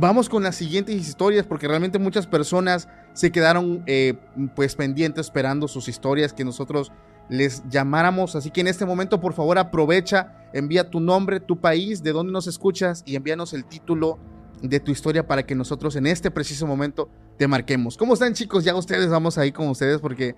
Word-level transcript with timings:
Vamos 0.00 0.28
con 0.28 0.44
las 0.44 0.54
siguientes 0.54 0.94
historias 0.94 1.44
porque 1.44 1.66
realmente 1.66 1.98
muchas 1.98 2.28
personas 2.28 2.86
se 3.14 3.32
quedaron 3.32 3.82
eh, 3.86 4.14
pues 4.54 4.76
pendientes 4.76 5.26
esperando 5.26 5.66
sus 5.66 5.88
historias 5.88 6.32
que 6.32 6.44
nosotros 6.44 6.92
les 7.28 7.68
llamáramos. 7.68 8.36
Así 8.36 8.52
que 8.52 8.60
en 8.60 8.68
este 8.68 8.86
momento 8.86 9.20
por 9.20 9.32
favor 9.32 9.58
aprovecha, 9.58 10.36
envía 10.52 10.88
tu 10.88 11.00
nombre, 11.00 11.40
tu 11.40 11.60
país, 11.60 12.00
de 12.04 12.12
dónde 12.12 12.32
nos 12.32 12.46
escuchas 12.46 13.02
y 13.06 13.16
envíanos 13.16 13.52
el 13.54 13.64
título 13.64 14.20
de 14.62 14.78
tu 14.78 14.92
historia 14.92 15.26
para 15.26 15.44
que 15.44 15.56
nosotros 15.56 15.96
en 15.96 16.06
este 16.06 16.30
preciso 16.30 16.64
momento 16.64 17.10
te 17.36 17.48
marquemos. 17.48 17.96
¿Cómo 17.96 18.14
están 18.14 18.34
chicos? 18.34 18.62
Ya 18.62 18.76
ustedes 18.76 19.08
vamos 19.08 19.36
ahí 19.36 19.50
con 19.50 19.66
ustedes 19.66 20.00
porque 20.00 20.36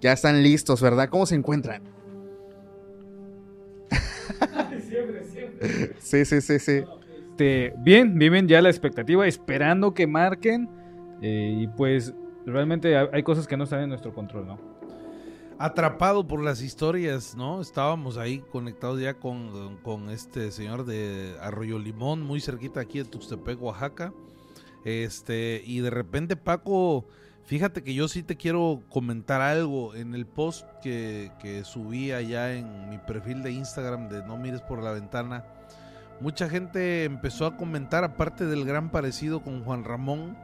ya 0.00 0.14
están 0.14 0.42
listos, 0.42 0.80
¿verdad? 0.80 1.10
¿Cómo 1.10 1.26
se 1.26 1.34
encuentran? 1.34 1.82
siempre, 4.88 5.26
siempre. 5.30 5.96
Sí, 6.00 6.24
sí, 6.24 6.40
sí, 6.40 6.58
sí. 6.58 6.84
Este, 7.34 7.74
bien, 7.78 8.16
viven 8.16 8.46
ya 8.46 8.62
la 8.62 8.70
expectativa, 8.70 9.26
esperando 9.26 9.92
que 9.92 10.06
marquen. 10.06 10.68
Eh, 11.20 11.62
y 11.62 11.66
pues 11.66 12.14
realmente 12.46 12.96
hay 12.96 13.24
cosas 13.24 13.48
que 13.48 13.56
no 13.56 13.64
están 13.64 13.80
en 13.80 13.88
nuestro 13.88 14.14
control, 14.14 14.46
¿no? 14.46 14.60
Atrapado 15.58 16.28
por 16.28 16.44
las 16.44 16.62
historias, 16.62 17.34
¿no? 17.34 17.60
Estábamos 17.60 18.18
ahí 18.18 18.38
conectados 18.38 19.00
ya 19.00 19.14
con, 19.14 19.78
con 19.78 20.10
este 20.10 20.52
señor 20.52 20.84
de 20.84 21.34
Arroyo 21.40 21.80
Limón, 21.80 22.22
muy 22.22 22.40
cerquita 22.40 22.78
aquí 22.78 22.98
de 22.98 23.04
Tuxtepec, 23.04 23.60
Oaxaca. 23.60 24.12
Este, 24.84 25.60
y 25.66 25.80
de 25.80 25.90
repente 25.90 26.36
Paco, 26.36 27.04
fíjate 27.42 27.82
que 27.82 27.94
yo 27.94 28.06
sí 28.06 28.22
te 28.22 28.36
quiero 28.36 28.80
comentar 28.90 29.40
algo 29.40 29.96
en 29.96 30.14
el 30.14 30.24
post 30.24 30.64
que, 30.80 31.32
que 31.40 31.64
subí 31.64 32.12
allá 32.12 32.54
en 32.54 32.90
mi 32.90 32.98
perfil 32.98 33.42
de 33.42 33.50
Instagram 33.50 34.08
de 34.08 34.24
No 34.24 34.36
mires 34.36 34.60
por 34.60 34.80
la 34.80 34.92
ventana 34.92 35.44
mucha 36.20 36.48
gente 36.48 37.04
empezó 37.04 37.46
a 37.46 37.56
comentar, 37.56 38.04
aparte 38.04 38.46
del 38.46 38.64
gran 38.64 38.90
parecido 38.90 39.42
con 39.42 39.64
Juan 39.64 39.84
Ramón, 39.84 40.36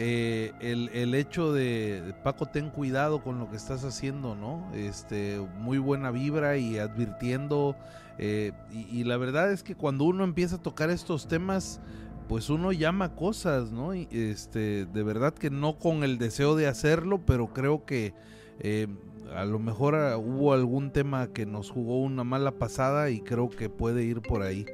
eh, 0.00 0.52
el, 0.60 1.14
hecho 1.14 1.52
de, 1.52 2.14
Paco, 2.22 2.46
ten 2.46 2.70
cuidado 2.70 3.20
con 3.20 3.40
lo 3.40 3.50
que 3.50 3.56
estás 3.56 3.84
haciendo, 3.84 4.36
¿no? 4.36 4.70
Este, 4.72 5.40
muy 5.58 5.78
buena 5.78 6.12
vibra 6.12 6.56
y 6.56 6.78
advirtiendo. 6.78 7.74
Eh, 8.16 8.52
y, 8.70 9.02
la 9.02 9.16
verdad 9.16 9.50
es 9.50 9.64
que 9.64 9.74
cuando 9.74 10.04
uno 10.04 10.22
empieza 10.22 10.56
a 10.56 10.62
tocar 10.62 10.90
estos 10.90 11.26
temas, 11.26 11.80
pues 12.28 12.48
uno 12.48 12.70
llama 12.70 13.16
cosas, 13.16 13.72
¿no? 13.72 13.92
Y, 13.92 14.06
este, 14.12 14.86
de 14.86 15.02
verdad 15.02 15.34
que 15.34 15.50
no 15.50 15.80
con 15.80 16.04
el 16.04 16.18
deseo 16.18 16.54
de 16.54 16.68
hacerlo, 16.68 17.20
pero 17.26 17.48
creo 17.52 17.84
que 17.84 18.14
eh, 18.60 18.86
a 19.34 19.44
lo 19.44 19.58
mejor 19.58 19.94
ah, 19.94 20.16
hubo 20.16 20.52
algún 20.52 20.90
tema 20.90 21.28
que 21.28 21.46
nos 21.46 21.70
jugó 21.70 22.00
una 22.02 22.24
mala 22.24 22.52
pasada 22.52 23.10
y 23.10 23.20
creo 23.20 23.48
que 23.50 23.68
puede 23.68 24.04
ir 24.04 24.20
por 24.22 24.42
ahí. 24.42 24.66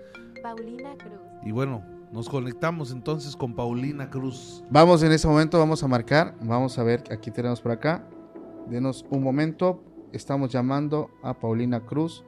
Paulina 0.42 0.96
Cruz. 0.96 1.20
Y 1.44 1.52
bueno, 1.52 1.84
nos 2.12 2.28
conectamos 2.28 2.92
entonces 2.92 3.36
con 3.36 3.54
Paulina 3.54 4.10
Cruz. 4.10 4.62
Vamos 4.70 5.02
en 5.02 5.12
ese 5.12 5.26
momento, 5.26 5.58
vamos 5.58 5.82
a 5.82 5.88
marcar. 5.88 6.34
Vamos 6.40 6.78
a 6.78 6.84
ver, 6.84 7.02
aquí 7.10 7.30
tenemos 7.30 7.60
por 7.60 7.72
acá. 7.72 8.06
Denos 8.68 9.04
un 9.10 9.22
momento. 9.22 9.82
Estamos 10.12 10.50
llamando 10.50 11.10
a 11.22 11.34
Paulina 11.34 11.80
Cruz, 11.80 12.24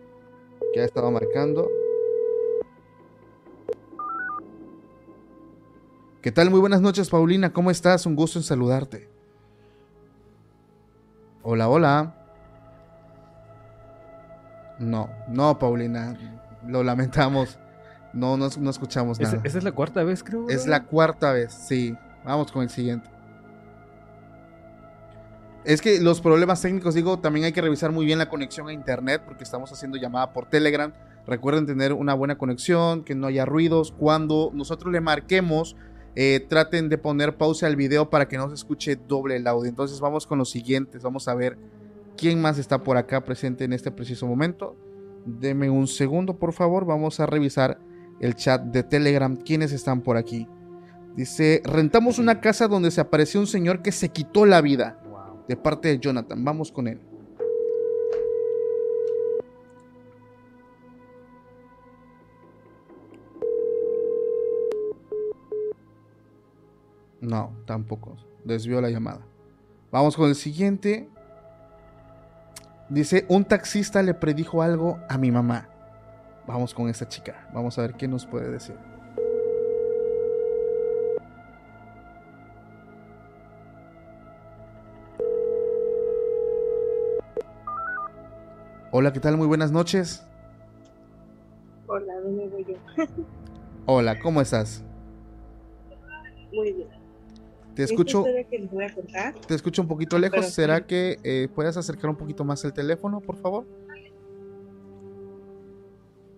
que 0.74 0.80
ha 0.80 0.84
estado 0.84 1.10
marcando. 1.10 1.68
¿Qué 6.20 6.32
tal? 6.32 6.50
Muy 6.50 6.58
buenas 6.58 6.80
noches, 6.80 7.08
Paulina. 7.08 7.52
¿Cómo 7.52 7.70
estás? 7.70 8.04
Un 8.04 8.16
gusto 8.16 8.40
en 8.40 8.42
saludarte. 8.42 9.08
Hola, 11.44 11.68
hola. 11.68 12.15
No, 14.78 15.10
no, 15.28 15.58
Paulina. 15.58 16.16
Lo 16.66 16.82
lamentamos. 16.82 17.58
No, 18.12 18.36
no, 18.36 18.46
escuchamos 18.46 19.20
nada. 19.20 19.40
Esa 19.44 19.58
es 19.58 19.64
la 19.64 19.72
cuarta 19.72 20.02
vez, 20.02 20.22
creo. 20.22 20.48
Es 20.48 20.66
la 20.66 20.84
cuarta 20.84 21.32
vez, 21.32 21.52
sí. 21.52 21.96
Vamos 22.24 22.50
con 22.50 22.62
el 22.62 22.70
siguiente. 22.70 23.08
Es 25.64 25.82
que 25.82 26.00
los 26.00 26.20
problemas 26.20 26.62
técnicos, 26.62 26.94
digo, 26.94 27.18
también 27.18 27.44
hay 27.44 27.52
que 27.52 27.60
revisar 27.60 27.92
muy 27.92 28.06
bien 28.06 28.18
la 28.18 28.28
conexión 28.28 28.68
a 28.68 28.72
internet 28.72 29.22
porque 29.24 29.44
estamos 29.44 29.70
haciendo 29.72 29.96
llamada 29.96 30.32
por 30.32 30.46
Telegram. 30.46 30.92
Recuerden 31.26 31.66
tener 31.66 31.92
una 31.92 32.14
buena 32.14 32.38
conexión, 32.38 33.02
que 33.02 33.14
no 33.14 33.26
haya 33.26 33.44
ruidos. 33.44 33.92
Cuando 33.92 34.50
nosotros 34.54 34.92
le 34.92 35.00
marquemos, 35.00 35.74
eh, 36.14 36.46
traten 36.48 36.88
de 36.88 36.98
poner 36.98 37.36
pausa 37.36 37.66
al 37.66 37.76
video 37.76 38.08
para 38.10 38.28
que 38.28 38.38
no 38.38 38.48
se 38.48 38.54
escuche 38.54 38.96
doble 38.96 39.36
el 39.36 39.46
audio. 39.46 39.68
Entonces 39.68 40.00
vamos 40.00 40.26
con 40.26 40.38
los 40.38 40.50
siguientes. 40.50 41.02
Vamos 41.02 41.26
a 41.26 41.34
ver 41.34 41.58
quién 42.16 42.40
más 42.40 42.58
está 42.58 42.82
por 42.82 42.96
acá 42.96 43.24
presente 43.24 43.64
en 43.64 43.72
este 43.72 43.90
preciso 43.90 44.26
momento. 44.26 44.76
Deme 45.24 45.70
un 45.70 45.86
segundo, 45.86 46.38
por 46.38 46.52
favor. 46.52 46.84
Vamos 46.84 47.20
a 47.20 47.26
revisar 47.26 47.78
el 48.20 48.34
chat 48.34 48.62
de 48.62 48.82
Telegram. 48.82 49.36
¿Quiénes 49.36 49.72
están 49.72 50.00
por 50.00 50.16
aquí? 50.16 50.48
Dice, 51.14 51.62
rentamos 51.64 52.18
una 52.18 52.40
casa 52.40 52.68
donde 52.68 52.90
se 52.90 53.00
apareció 53.00 53.40
un 53.40 53.46
señor 53.46 53.82
que 53.82 53.92
se 53.92 54.10
quitó 54.10 54.46
la 54.46 54.60
vida. 54.60 55.00
De 55.48 55.56
parte 55.56 55.88
de 55.88 55.98
Jonathan. 55.98 56.44
Vamos 56.44 56.72
con 56.72 56.88
él. 56.88 57.00
No, 67.20 67.56
tampoco. 67.66 68.16
Desvió 68.44 68.80
la 68.80 68.90
llamada. 68.90 69.26
Vamos 69.90 70.16
con 70.16 70.28
el 70.28 70.34
siguiente. 70.34 71.08
Dice, 72.88 73.26
un 73.28 73.44
taxista 73.44 74.00
le 74.02 74.14
predijo 74.14 74.62
algo 74.62 75.00
a 75.08 75.18
mi 75.18 75.32
mamá. 75.32 75.68
Vamos 76.46 76.72
con 76.72 76.88
esta 76.88 77.08
chica. 77.08 77.48
Vamos 77.52 77.76
a 77.78 77.82
ver 77.82 77.94
qué 77.94 78.06
nos 78.06 78.24
puede 78.26 78.48
decir. 78.48 78.76
Hola, 88.92 89.12
¿qué 89.12 89.20
tal? 89.20 89.36
Muy 89.36 89.48
buenas 89.48 89.72
noches. 89.72 90.24
Hola, 91.88 92.14
de 92.20 92.64
yo. 92.64 93.04
Hola, 93.84 94.18
¿cómo 94.20 94.40
estás? 94.40 94.85
Te 97.76 97.82
escucho. 97.82 98.24
Te 99.46 99.54
escucho 99.54 99.82
un 99.82 99.88
poquito 99.88 100.18
lejos. 100.18 100.46
¿Será 100.46 100.86
que 100.86 101.18
eh, 101.22 101.48
puedes 101.54 101.76
acercar 101.76 102.08
un 102.08 102.16
poquito 102.16 102.42
más 102.42 102.64
el 102.64 102.72
teléfono, 102.72 103.20
por 103.20 103.36
favor? 103.36 103.66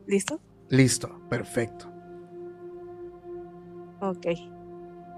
¿Listo? 0.07 0.41
Listo, 0.69 1.09
perfecto. 1.31 1.87
Ok. 4.01 4.27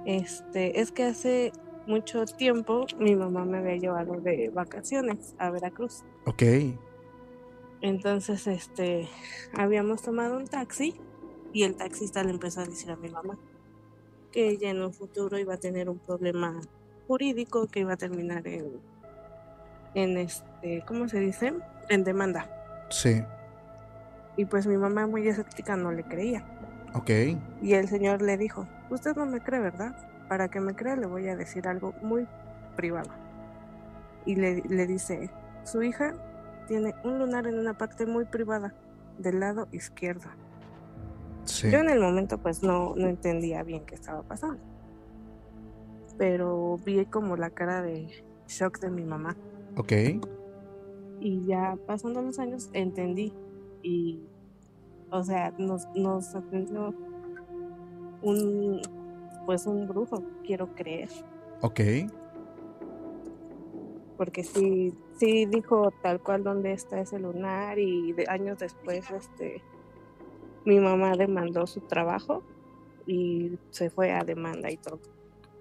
Este, 0.04 0.80
es 0.80 0.92
que 0.92 1.04
hace 1.04 1.52
mucho 1.86 2.26
tiempo 2.26 2.86
mi 2.98 3.16
mamá 3.16 3.46
me 3.46 3.58
había 3.58 3.76
llevado 3.76 4.20
de 4.20 4.50
vacaciones 4.50 5.34
a 5.38 5.50
Veracruz. 5.50 6.04
Ok. 6.26 6.42
Entonces, 7.80 8.46
este, 8.46 9.08
habíamos 9.54 10.02
tomado 10.02 10.36
un 10.36 10.46
taxi 10.46 11.00
y 11.54 11.62
el 11.62 11.76
taxista 11.76 12.22
le 12.22 12.30
empezó 12.32 12.60
a 12.60 12.66
decir 12.66 12.90
a 12.90 12.96
mi 12.96 13.08
mamá 13.08 13.38
que 14.30 14.48
ella 14.48 14.70
en 14.70 14.82
un 14.82 14.92
futuro 14.92 15.38
iba 15.38 15.54
a 15.54 15.58
tener 15.58 15.88
un 15.88 15.98
problema 15.98 16.60
jurídico 17.06 17.66
que 17.66 17.80
iba 17.80 17.94
a 17.94 17.96
terminar 17.96 18.46
en, 18.46 18.80
en 19.94 20.16
este, 20.16 20.84
¿cómo 20.86 21.08
se 21.08 21.20
dice? 21.20 21.54
En 21.88 22.04
demanda. 22.04 22.48
Sí. 22.90 23.22
Y 24.36 24.44
pues 24.44 24.66
mi 24.66 24.76
mamá 24.76 25.06
muy 25.06 25.26
escéptica 25.26 25.76
no 25.76 25.92
le 25.92 26.04
creía. 26.04 26.44
Ok. 26.94 27.10
Y 27.62 27.74
el 27.74 27.88
señor 27.88 28.22
le 28.22 28.36
dijo, 28.36 28.66
usted 28.90 29.14
no 29.16 29.26
me 29.26 29.40
cree, 29.40 29.60
¿verdad? 29.60 29.94
Para 30.28 30.48
que 30.48 30.60
me 30.60 30.74
crea 30.74 30.96
le 30.96 31.06
voy 31.06 31.28
a 31.28 31.36
decir 31.36 31.66
algo 31.66 31.92
muy 32.02 32.26
privado. 32.76 33.10
Y 34.24 34.36
le, 34.36 34.62
le 34.68 34.86
dice, 34.86 35.30
su 35.64 35.82
hija 35.82 36.14
tiene 36.68 36.94
un 37.04 37.18
lunar 37.18 37.46
en 37.46 37.58
una 37.58 37.76
parte 37.76 38.06
muy 38.06 38.24
privada, 38.24 38.72
del 39.18 39.40
lado 39.40 39.66
izquierdo. 39.72 40.28
Sí. 41.50 41.70
Yo 41.70 41.78
en 41.78 41.90
el 41.90 42.00
momento 42.00 42.38
pues 42.38 42.62
no, 42.62 42.94
no 42.96 43.08
entendía 43.08 43.62
bien 43.62 43.84
qué 43.84 43.94
estaba 43.94 44.22
pasando. 44.22 44.62
Pero 46.16 46.78
vi 46.84 47.04
como 47.06 47.36
la 47.36 47.50
cara 47.50 47.82
de 47.82 48.08
shock 48.46 48.78
de 48.80 48.90
mi 48.90 49.04
mamá. 49.04 49.36
Ok. 49.76 49.92
Y 51.20 51.44
ya 51.46 51.76
pasando 51.86 52.22
los 52.22 52.38
años 52.38 52.70
entendí 52.72 53.32
y, 53.82 54.20
o 55.10 55.22
sea, 55.22 55.52
nos, 55.58 55.86
nos 55.94 56.34
atendió 56.34 56.94
un, 58.22 58.80
pues 59.46 59.66
un 59.66 59.86
brujo, 59.86 60.22
quiero 60.44 60.74
creer. 60.74 61.10
Ok. 61.62 61.80
Porque 64.16 64.44
sí, 64.44 64.94
sí 65.18 65.46
dijo 65.46 65.92
tal 66.02 66.20
cual 66.20 66.42
dónde 66.42 66.72
está 66.72 67.00
ese 67.00 67.18
lunar 67.18 67.78
y 67.78 68.12
de, 68.12 68.26
años 68.28 68.58
después, 68.58 69.10
este, 69.10 69.62
mi 70.64 70.78
mamá 70.80 71.16
demandó 71.16 71.66
su 71.66 71.80
trabajo 71.80 72.42
y 73.06 73.58
se 73.70 73.90
fue 73.90 74.12
a 74.12 74.24
demanda 74.24 74.70
y 74.70 74.76
todo. 74.76 75.00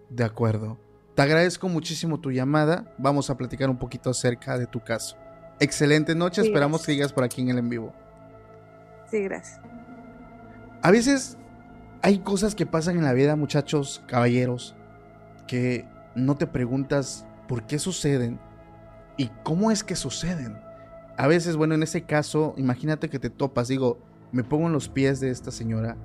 De 0.10 0.24
acuerdo. 0.24 0.78
Te 1.16 1.24
agradezco 1.24 1.68
muchísimo 1.68 2.20
tu 2.20 2.32
llamada. 2.32 2.96
Vamos 2.98 3.30
a 3.30 3.38
platicar 3.38 3.70
un 3.70 3.78
poquito 3.78 4.10
acerca 4.10 4.58
de 4.58 4.68
tu 4.68 4.80
caso. 4.82 5.18
Excelente 5.60 6.16
noche. 6.16 6.42
Esperamos 6.42 6.86
que 6.86 6.94
llegues 6.96 7.12
por 7.14 7.24
aquí 7.24 7.42
en 7.42 7.50
el 7.50 7.58
en 7.58 7.70
vivo. 7.70 7.94
Sí, 9.12 9.24
gracias. 9.24 9.60
A 10.82 10.92
veces 10.92 11.38
Hay 12.02 12.20
cosas 12.20 12.56
que 12.56 12.66
pasan 12.66 12.98
en 12.98 13.04
la 13.04 13.14
vida, 13.14 13.36
muchachos, 13.36 14.02
caballeros, 14.08 14.76
que 15.48 15.86
no 16.16 16.38
te 16.38 16.48
preguntas 16.48 17.26
por 17.48 17.66
qué 17.68 17.80
suceden 17.80 18.40
y 19.18 19.30
cómo 19.44 19.72
es 19.72 19.84
que 19.84 19.98
suceden. 19.98 20.62
A 21.18 21.28
veces, 21.28 21.58
bueno, 21.58 21.76
en 21.76 21.84
ese 21.84 22.04
caso, 22.04 22.54
imagínate 22.56 23.10
que 23.10 23.20
te 23.20 23.30
topas, 23.30 23.68
digo, 23.68 24.00
me 24.32 24.44
pongo 24.44 24.68
en 24.68 24.74
los 24.74 24.90
pies 24.90 25.20
de 25.20 25.30
esta 25.30 25.52
señora, 25.52 25.98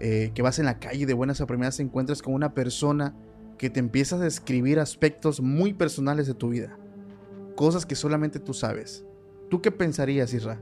eh, 0.00 0.32
que 0.34 0.42
vas 0.42 0.58
en 0.58 0.66
la 0.66 0.78
calle 0.78 1.06
de 1.06 1.14
buenas 1.14 1.40
a 1.40 1.46
primeras 1.46 1.76
te 1.76 1.82
encuentras 1.82 2.22
con 2.22 2.34
una 2.34 2.54
persona 2.54 3.14
que 3.58 3.70
te 3.70 3.80
empieza 3.80 4.16
a 4.16 4.18
describir 4.18 4.80
aspectos 4.80 5.40
muy 5.40 5.72
personales 5.72 6.26
de 6.26 6.34
tu 6.34 6.48
vida, 6.48 6.76
cosas 7.54 7.86
que 7.86 7.94
solamente 7.94 8.40
tú 8.40 8.54
sabes. 8.54 9.06
¿Tú 9.48 9.62
qué 9.62 9.70
pensarías, 9.70 10.32
Isra? 10.34 10.58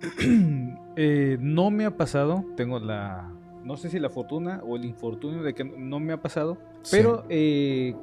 Eh, 0.98 1.36
no 1.38 1.70
me 1.70 1.84
ha 1.84 1.94
pasado, 1.98 2.42
tengo 2.56 2.80
la, 2.80 3.30
no 3.62 3.76
sé 3.76 3.90
si 3.90 3.98
la 3.98 4.08
fortuna 4.08 4.62
o 4.64 4.76
el 4.76 4.86
infortunio 4.86 5.42
de 5.42 5.52
que 5.52 5.62
no 5.62 6.00
me 6.00 6.14
ha 6.14 6.22
pasado, 6.22 6.56
pero 6.90 7.26
eh, 7.28 7.94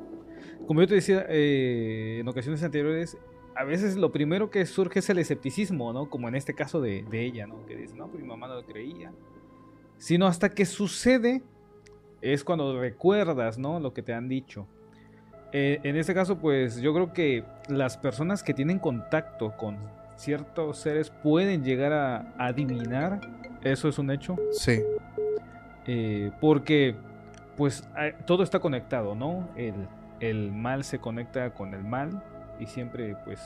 como 0.67 0.81
yo 0.81 0.87
te 0.87 0.93
decía 0.93 1.25
en 1.27 2.27
ocasiones 2.27 2.61
anteriores, 2.61 3.17
a 3.55 3.63
veces 3.63 3.95
lo 3.95 4.11
primero 4.11 4.49
que 4.49 4.65
surge 4.65 4.99
es 4.99 5.09
el 5.09 5.19
escepticismo, 5.19 5.93
¿no? 5.93 6.09
Como 6.09 6.27
en 6.27 6.35
este 6.35 6.53
caso 6.53 6.81
de, 6.81 7.05
ella, 7.11 7.47
¿no? 7.47 7.65
Que 7.65 7.75
dice, 7.75 7.95
no, 7.95 8.07
pues 8.07 8.21
mi 8.21 8.27
mamá 8.27 8.47
no 8.47 8.55
lo 8.55 8.65
creía. 8.65 9.11
Sino 9.97 10.27
hasta 10.27 10.49
que 10.49 10.65
sucede 10.65 11.41
es 12.21 12.43
cuando 12.43 12.79
recuerdas, 12.79 13.57
¿no? 13.57 13.79
Lo 13.79 13.93
que 13.93 14.01
te 14.01 14.13
han 14.13 14.27
dicho. 14.27 14.67
en 15.51 15.95
este 15.95 16.13
caso, 16.13 16.39
pues 16.39 16.81
yo 16.81 16.93
creo 16.93 17.13
que 17.13 17.43
las 17.69 17.97
personas 17.97 18.41
que 18.43 18.53
tienen 18.53 18.79
contacto 18.79 19.55
con 19.55 19.77
ciertos 20.15 20.77
seres 20.77 21.09
pueden 21.09 21.63
llegar 21.63 21.93
a 21.93 22.33
adivinar. 22.37 23.21
Eso 23.63 23.87
es 23.87 23.97
un 23.97 24.11
hecho. 24.11 24.35
Sí. 24.51 24.81
Eh, 25.85 26.31
porque, 26.39 26.95
pues, 27.57 27.87
todo 28.25 28.43
está 28.43 28.59
conectado, 28.59 29.15
¿no? 29.15 29.49
El, 29.55 30.51
mal 30.51 30.85
se 30.85 30.99
conecta 30.99 31.53
con 31.53 31.73
el 31.73 31.83
mal 31.83 32.23
y 32.63 32.67
siempre, 32.67 33.15
pues, 33.25 33.39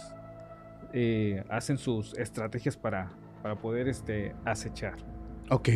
eh, 0.93 1.43
hacen 1.49 1.77
sus 1.77 2.13
estrategias 2.17 2.77
para, 2.77 3.11
para 3.41 3.55
poder 3.55 3.87
este, 3.87 4.35
acechar. 4.45 4.95
Ok. 5.49 5.69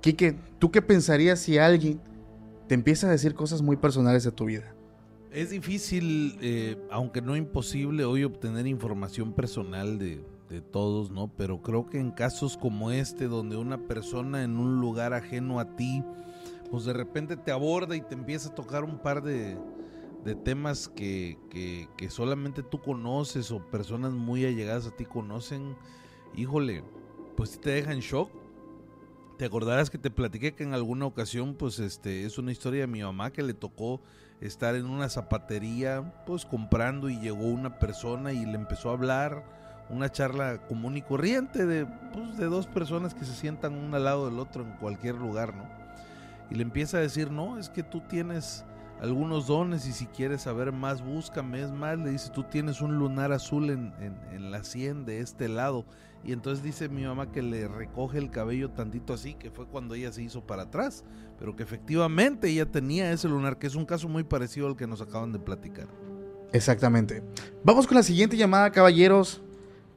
Kike, 0.00 0.36
¿tú 0.58 0.70
qué 0.70 0.80
pensarías 0.82 1.40
si 1.40 1.58
alguien 1.58 2.00
te 2.68 2.74
empieza 2.74 3.08
a 3.08 3.10
decir 3.10 3.34
cosas 3.34 3.60
muy 3.60 3.76
personales 3.76 4.24
de 4.24 4.32
tu 4.32 4.46
vida? 4.46 4.74
Es 5.32 5.50
difícil, 5.50 6.38
eh, 6.40 6.76
aunque 6.90 7.20
no 7.20 7.36
imposible, 7.36 8.04
hoy 8.04 8.24
obtener 8.24 8.66
información 8.66 9.32
personal 9.32 9.98
de, 9.98 10.24
de 10.48 10.60
todos, 10.60 11.10
¿no? 11.10 11.28
Pero 11.36 11.60
creo 11.60 11.86
que 11.86 11.98
en 11.98 12.12
casos 12.12 12.56
como 12.56 12.90
este, 12.90 13.26
donde 13.26 13.56
una 13.56 13.78
persona 13.86 14.44
en 14.44 14.56
un 14.56 14.80
lugar 14.80 15.12
ajeno 15.12 15.60
a 15.60 15.76
ti, 15.76 16.02
pues 16.70 16.84
de 16.84 16.92
repente 16.92 17.36
te 17.36 17.50
aborda 17.50 17.96
y 17.96 18.00
te 18.00 18.14
empieza 18.14 18.50
a 18.50 18.54
tocar 18.54 18.84
un 18.84 18.98
par 18.98 19.22
de, 19.22 19.56
de 20.26 20.34
temas 20.34 20.88
que, 20.88 21.38
que, 21.50 22.10
solamente 22.10 22.64
tú 22.64 22.82
conoces 22.82 23.52
o 23.52 23.60
personas 23.60 24.12
muy 24.12 24.44
allegadas 24.44 24.88
a 24.88 24.90
ti 24.90 25.04
conocen, 25.04 25.76
híjole, 26.34 26.82
pues 27.36 27.60
te 27.60 27.70
deja 27.70 27.92
en 27.92 28.00
shock. 28.00 28.28
Te 29.38 29.44
acordarás 29.44 29.88
que 29.88 29.98
te 29.98 30.10
platiqué 30.10 30.54
que 30.54 30.64
en 30.64 30.74
alguna 30.74 31.06
ocasión, 31.06 31.54
pues 31.54 31.78
este, 31.78 32.24
es 32.24 32.38
una 32.38 32.50
historia 32.50 32.80
de 32.82 32.86
mi 32.88 33.02
mamá 33.02 33.30
que 33.30 33.42
le 33.42 33.54
tocó 33.54 34.00
estar 34.40 34.74
en 34.74 34.86
una 34.86 35.08
zapatería, 35.08 36.24
pues 36.26 36.44
comprando 36.44 37.08
y 37.08 37.20
llegó 37.20 37.44
una 37.44 37.78
persona 37.78 38.32
y 38.32 38.44
le 38.44 38.54
empezó 38.54 38.90
a 38.90 38.94
hablar 38.94 39.44
una 39.90 40.10
charla 40.10 40.66
común 40.66 40.96
y 40.96 41.02
corriente 41.02 41.66
de, 41.66 41.86
pues, 41.86 42.36
de 42.36 42.46
dos 42.46 42.66
personas 42.66 43.14
que 43.14 43.24
se 43.24 43.34
sientan 43.34 43.74
uno 43.74 43.96
al 43.96 44.04
lado 44.04 44.28
del 44.28 44.40
otro 44.40 44.64
en 44.64 44.72
cualquier 44.78 45.14
lugar, 45.14 45.54
¿no? 45.54 45.68
Y 46.50 46.56
le 46.56 46.62
empieza 46.62 46.96
a 46.96 47.00
decir, 47.00 47.30
no, 47.30 47.58
es 47.58 47.68
que 47.68 47.84
tú 47.84 48.00
tienes 48.08 48.64
algunos 49.00 49.46
dones 49.46 49.86
y 49.86 49.92
si 49.92 50.06
quieres 50.06 50.42
saber 50.42 50.72
más, 50.72 51.04
búscame. 51.04 51.62
Es 51.62 51.70
más, 51.70 51.98
le 51.98 52.10
dice, 52.10 52.30
tú 52.30 52.44
tienes 52.44 52.80
un 52.80 52.98
lunar 52.98 53.32
azul 53.32 53.70
en, 53.70 53.92
en, 54.32 54.50
la 54.50 54.64
sien 54.64 55.04
de 55.04 55.20
este 55.20 55.48
lado. 55.48 55.84
Y 56.24 56.32
entonces 56.32 56.64
dice 56.64 56.88
mi 56.88 57.04
mamá 57.04 57.30
que 57.30 57.42
le 57.42 57.68
recoge 57.68 58.18
el 58.18 58.30
cabello 58.30 58.70
tantito 58.70 59.12
así, 59.12 59.34
que 59.34 59.50
fue 59.50 59.66
cuando 59.66 59.94
ella 59.94 60.10
se 60.12 60.22
hizo 60.22 60.46
para 60.46 60.64
atrás, 60.64 61.04
pero 61.38 61.54
que 61.54 61.62
efectivamente 61.62 62.48
ella 62.48 62.66
tenía 62.66 63.12
ese 63.12 63.28
lunar, 63.28 63.58
que 63.58 63.66
es 63.66 63.74
un 63.74 63.84
caso 63.84 64.08
muy 64.08 64.24
parecido 64.24 64.66
al 64.66 64.76
que 64.76 64.86
nos 64.86 65.00
acaban 65.00 65.32
de 65.32 65.38
platicar. 65.38 65.86
Exactamente. 66.52 67.22
Vamos 67.62 67.86
con 67.86 67.96
la 67.96 68.02
siguiente 68.02 68.36
llamada, 68.36 68.72
caballeros. 68.72 69.42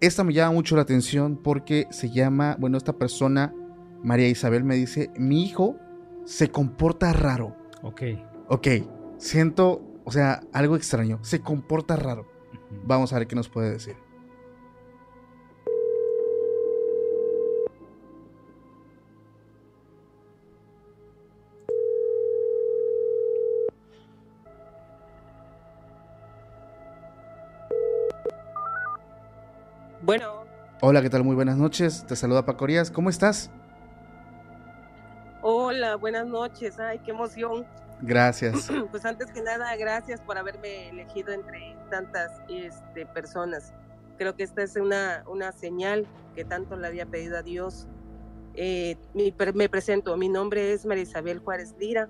Esta 0.02 0.24
me 0.24 0.34
llama 0.34 0.54
mucho 0.54 0.76
la 0.76 0.84
atención 0.84 1.38
porque 1.38 1.88
se 1.90 2.10
llama, 2.10 2.56
bueno, 2.60 2.78
esta 2.78 2.94
persona, 2.94 3.54
María 4.04 4.28
Isabel, 4.28 4.64
me 4.64 4.76
dice, 4.76 5.10
mi 5.18 5.46
hijo 5.46 5.78
se 6.26 6.50
comporta 6.50 7.12
raro. 7.12 7.56
Ok. 7.82 8.02
Ok, 8.52 8.68
siento, 9.20 9.80
o 10.06 10.12
sea, 10.12 10.42
algo 10.54 10.76
extraño, 10.76 11.20
se 11.22 11.40
comporta 11.40 11.96
raro. 11.96 12.26
Vamos 12.84 13.14
a 13.14 13.20
ver 13.20 13.28
qué 13.28 13.36
nos 13.36 13.48
puede 13.48 13.70
decir. 13.70 13.96
Bueno. 30.02 30.44
Hola, 30.82 31.04
¿qué 31.04 31.12
tal? 31.12 31.24
Muy 31.24 31.36
buenas 31.36 31.58
noches. 31.58 32.04
Te 32.08 32.16
saluda 32.16 32.46
Paco 32.48 32.66
Rías. 32.66 32.90
¿Cómo 32.90 33.12
estás? 33.12 33.52
Hola, 35.44 35.98
buenas 35.98 36.26
noches. 36.26 36.80
Ay, 36.80 36.98
qué 37.06 37.12
emoción. 37.12 37.68
Gracias. 38.02 38.70
Pues 38.92 39.06
antes 39.06 39.32
que 39.32 39.42
nada, 39.42 39.76
gracias 39.76 40.22
por 40.22 40.38
haberme 40.38 40.90
elegido 40.90 41.32
entre 41.32 41.76
tantas 41.90 42.32
este, 42.50 43.06
personas. 43.08 43.74
Creo 44.18 44.36
que 44.36 44.44
esta 44.44 44.64
es 44.64 44.76
una, 44.76 45.24
una 45.28 45.52
señal 45.52 46.06
que 46.36 46.44
tanto 46.44 46.76
le 46.76 46.88
había 46.88 47.06
pedido 47.06 47.38
a 47.38 47.44
Dios. 47.44 47.88
Eh, 48.56 48.98
me 49.14 49.70
presento, 49.70 50.16
mi 50.18 50.28
nombre 50.28 50.74
es 50.74 50.86
María 50.86 51.04
Isabel 51.04 51.40
Juárez 51.40 51.76
Lira. 51.80 52.10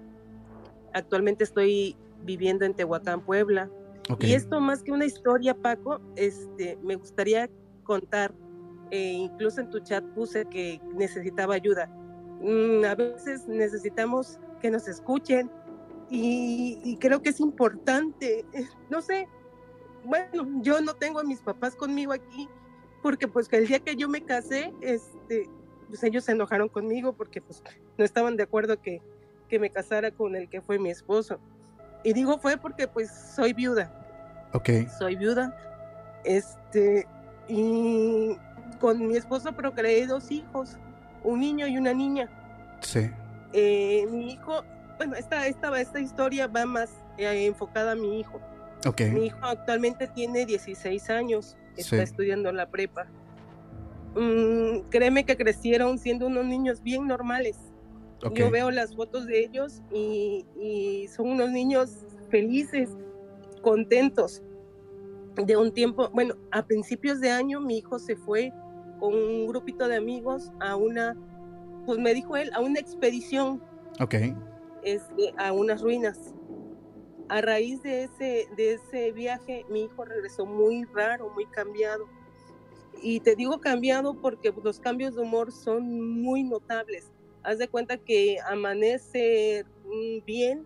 Actualmente 0.93 1.43
estoy 1.43 1.95
viviendo 2.23 2.65
en 2.65 2.73
Tehuacán, 2.73 3.21
Puebla. 3.21 3.69
Y 4.19 4.33
esto 4.33 4.59
más 4.59 4.81
que 4.81 4.91
una 4.91 5.05
historia, 5.05 5.53
Paco, 5.53 6.01
este, 6.15 6.79
me 6.81 6.95
gustaría 6.95 7.47
contar, 7.83 8.33
eh, 8.89 9.11
incluso 9.11 9.61
en 9.61 9.69
tu 9.69 9.79
chat 9.79 10.03
puse 10.15 10.45
que 10.45 10.81
necesitaba 10.95 11.53
ayuda. 11.53 11.87
Mm, 12.41 12.85
a 12.85 12.95
veces 12.95 13.47
necesitamos 13.47 14.39
que 14.61 14.71
nos 14.71 14.87
escuchen 14.87 15.51
y, 16.09 16.97
creo 16.99 17.21
que 17.21 17.29
es 17.29 17.39
importante, 17.39 18.45
eh, 18.53 18.67
no 18.89 19.01
sé, 19.01 19.27
bueno, 20.03 20.47
yo 20.61 20.81
no 20.81 20.95
tengo 20.95 21.19
a 21.19 21.23
mis 21.23 21.39
papás 21.41 21.75
conmigo 21.75 22.13
aquí 22.13 22.49
porque 23.01 23.27
pues 23.27 23.47
que 23.47 23.57
el 23.57 23.67
día 23.67 23.79
que 23.79 23.95
yo 23.95 24.09
me 24.09 24.23
casé, 24.23 24.73
este, 24.81 25.49
pues 25.87 26.03
ellos 26.03 26.23
se 26.23 26.33
enojaron 26.33 26.69
conmigo 26.69 27.13
porque 27.13 27.41
pues 27.41 27.63
no 27.97 28.03
estaban 28.03 28.35
de 28.35 28.43
acuerdo 28.43 28.81
que, 28.81 29.01
que 29.47 29.59
me 29.59 29.69
casara 29.69 30.11
con 30.11 30.35
el 30.35 30.49
que 30.49 30.61
fue 30.61 30.79
mi 30.79 30.89
esposo. 30.89 31.39
Y 32.03 32.13
digo 32.13 32.39
fue 32.39 32.57
porque 32.57 32.87
pues 32.87 33.09
soy 33.35 33.53
viuda. 33.53 33.91
Ok. 34.53 34.69
Soy 34.97 35.15
viuda. 35.15 35.55
Este, 36.23 37.07
y 37.47 38.37
con 38.79 39.07
mi 39.07 39.15
esposo 39.15 39.53
procreé 39.53 40.05
dos 40.07 40.31
hijos, 40.31 40.77
un 41.23 41.39
niño 41.39 41.67
y 41.67 41.77
una 41.77 41.93
niña. 41.93 42.29
Sí. 42.81 43.09
Eh, 43.53 44.05
mi 44.09 44.33
hijo, 44.33 44.63
bueno, 44.99 45.15
esta, 45.15 45.47
esta, 45.47 45.79
esta 45.79 45.99
historia 46.01 46.47
va 46.47 46.65
más 46.65 46.91
eh, 47.17 47.45
enfocada 47.45 47.93
a 47.93 47.95
mi 47.95 48.19
hijo. 48.19 48.41
Okay. 48.85 49.11
Mi 49.11 49.27
hijo 49.27 49.39
actualmente 49.41 50.07
tiene 50.07 50.45
16 50.45 51.09
años, 51.09 51.55
está 51.77 52.03
estudiando 52.03 52.51
la 52.51 52.69
prepa. 52.69 53.07
Mm, 54.15 54.89
créeme 54.89 55.23
que 55.23 55.37
crecieron 55.37 55.97
siendo 55.97 56.27
unos 56.27 56.45
niños 56.45 56.83
bien 56.83 57.07
normales. 57.07 57.57
Yo 58.33 58.51
veo 58.51 58.69
las 58.71 58.93
fotos 58.93 59.25
de 59.25 59.39
ellos 59.39 59.81
y, 59.93 60.45
y 60.59 61.07
son 61.07 61.29
unos 61.29 61.51
niños 61.51 62.05
felices, 62.29 62.89
contentos 63.61 64.43
de 65.37 65.55
un 65.55 65.71
tiempo, 65.71 66.09
bueno, 66.09 66.35
a 66.51 66.65
principios 66.65 67.21
de 67.21 67.31
año 67.31 67.61
mi 67.61 67.77
hijo 67.77 67.99
se 67.99 68.17
fue 68.17 68.51
con 68.99 69.13
un 69.13 69.47
grupito 69.47 69.87
de 69.87 69.95
amigos 69.95 70.51
a 70.59 70.75
una, 70.75 71.15
pues 71.85 71.97
me 71.99 72.13
dijo 72.13 72.35
él, 72.35 72.51
a 72.53 72.59
una 72.59 72.81
expedición. 72.81 73.63
Ok. 74.01 74.15
Este, 74.83 75.33
a 75.37 75.51
unas 75.51 75.81
ruinas. 75.81 76.33
A 77.27 77.41
raíz 77.41 77.83
de 77.83 78.03
ese, 78.03 78.47
de 78.55 78.73
ese 78.73 79.11
viaje, 79.11 79.65
mi 79.69 79.83
hijo 79.83 80.03
regresó 80.03 80.45
muy 80.45 80.85
raro, 80.85 81.29
muy 81.29 81.45
cambiado. 81.45 82.07
Y 83.01 83.19
te 83.19 83.35
digo 83.35 83.61
cambiado 83.61 84.19
porque 84.19 84.53
los 84.63 84.79
cambios 84.79 85.15
de 85.15 85.21
humor 85.21 85.51
son 85.51 86.21
muy 86.21 86.43
notables. 86.43 87.11
Haz 87.43 87.59
de 87.59 87.67
cuenta 87.67 87.97
que 87.97 88.37
amanece 88.47 89.63
mm, 89.85 90.25
bien 90.25 90.65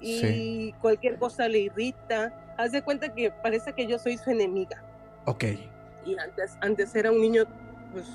y 0.00 0.72
cualquier 0.80 1.18
cosa 1.18 1.48
le 1.48 1.58
irrita 1.58 2.48
haz 2.58 2.72
de 2.72 2.82
cuenta 2.82 3.14
que 3.14 3.30
parece 3.30 3.72
que 3.72 3.86
yo 3.86 3.98
soy 3.98 4.18
su 4.18 4.30
enemiga. 4.30 4.82
Ok. 5.24 5.44
Y 6.04 6.18
antes, 6.18 6.58
antes 6.60 6.94
era 6.94 7.10
un 7.10 7.20
niño, 7.20 7.44
pues, 7.92 8.06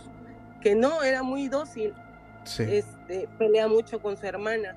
que 0.62 0.76
no, 0.76 1.02
era 1.02 1.24
muy 1.24 1.48
dócil. 1.48 1.94
Sí. 2.44 2.64
este, 2.68 3.30
pelea 3.40 3.70
mucho 3.70 4.02
con 4.02 4.18
su 4.18 4.26
hermana. 4.26 4.76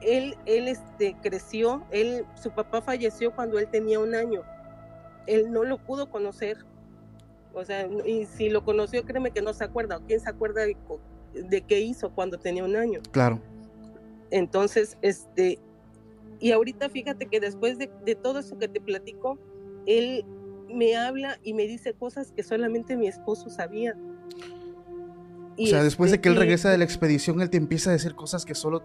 Él, 0.00 0.36
él 0.46 0.68
este, 0.68 1.16
creció, 1.22 1.84
él, 1.90 2.24
su 2.34 2.50
papá 2.50 2.80
falleció 2.82 3.34
cuando 3.34 3.58
él 3.58 3.68
tenía 3.68 3.98
un 3.98 4.14
año. 4.14 4.42
Él 5.26 5.52
no 5.52 5.64
lo 5.64 5.78
pudo 5.78 6.10
conocer. 6.10 6.58
O 7.52 7.64
sea, 7.64 7.88
y 8.06 8.26
si 8.26 8.50
lo 8.50 8.64
conoció, 8.64 9.04
créeme 9.04 9.30
que 9.30 9.42
no 9.42 9.52
se 9.52 9.64
acuerda. 9.64 10.00
¿Quién 10.06 10.20
se 10.20 10.30
acuerda 10.30 10.62
de, 10.64 11.60
qué 11.62 11.80
hizo 11.80 12.10
cuando 12.10 12.38
tenía 12.38 12.64
un 12.64 12.76
año? 12.76 13.00
Claro. 13.10 13.40
Entonces, 14.30 14.96
este, 15.02 15.58
y 16.38 16.52
ahorita 16.52 16.88
fíjate 16.88 17.26
que 17.26 17.40
después 17.40 17.78
de, 17.78 17.90
de 18.04 18.14
todo 18.14 18.38
eso 18.38 18.58
que 18.58 18.68
te 18.68 18.80
platico, 18.80 19.38
él 19.86 20.24
me 20.68 20.96
habla 20.96 21.38
y 21.42 21.54
me 21.54 21.66
dice 21.66 21.94
cosas 21.94 22.32
que 22.32 22.42
solamente 22.42 22.96
mi 22.96 23.08
esposo 23.08 23.50
sabía. 23.50 23.96
O 25.58 25.66
sea, 25.66 25.82
después 25.82 26.10
de 26.10 26.16
este, 26.16 26.22
que 26.22 26.28
él 26.28 26.36
y- 26.36 26.38
regresa 26.38 26.70
de 26.70 26.78
la 26.78 26.84
expedición, 26.84 27.40
él 27.40 27.50
te 27.50 27.56
empieza 27.56 27.90
a 27.90 27.92
decir 27.94 28.14
cosas 28.14 28.44
que 28.44 28.54
solo 28.54 28.82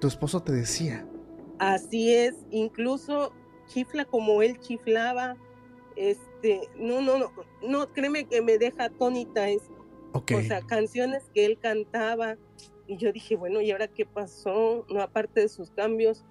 tu 0.00 0.06
esposo 0.08 0.40
te 0.42 0.52
decía. 0.52 1.06
Así 1.58 2.14
es, 2.14 2.34
incluso 2.50 3.32
chifla 3.66 4.04
como 4.04 4.42
él 4.42 4.58
chiflaba. 4.60 5.36
Este, 5.96 6.68
no, 6.76 7.00
no, 7.00 7.18
no, 7.18 7.32
no, 7.62 7.92
créeme 7.92 8.24
que 8.26 8.40
me 8.40 8.58
deja 8.58 8.84
atónita 8.84 9.48
es, 9.48 9.62
Ok. 10.12 10.32
o 10.36 10.42
sea, 10.42 10.60
canciones 10.62 11.24
que 11.34 11.44
él 11.44 11.58
cantaba. 11.60 12.36
Y 12.86 12.96
yo 12.96 13.12
dije, 13.12 13.36
bueno, 13.36 13.60
¿y 13.60 13.70
ahora 13.72 13.88
qué 13.88 14.06
pasó? 14.06 14.86
No, 14.88 15.02
aparte 15.02 15.40
de 15.40 15.48
sus 15.48 15.70
cambios. 15.72 16.24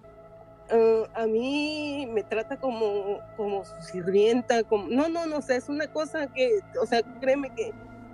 ah, 0.71 1.03
a 1.15 1.27
mí 1.27 2.07
me 2.11 2.23
trata 2.23 2.59
como, 2.59 3.19
como 3.35 3.63
su 3.65 3.81
sirvienta, 3.81 4.63
como, 4.63 4.87
no, 4.87 5.07
no, 5.09 5.25
no, 5.27 5.37
o 5.37 5.41
sea, 5.41 5.57
es 5.57 5.69
una 5.69 5.91
cosa 5.91 6.33
que, 6.33 6.59
o 6.81 6.85
sea, 6.85 7.01
créeme 7.19 7.53
que 7.53 7.71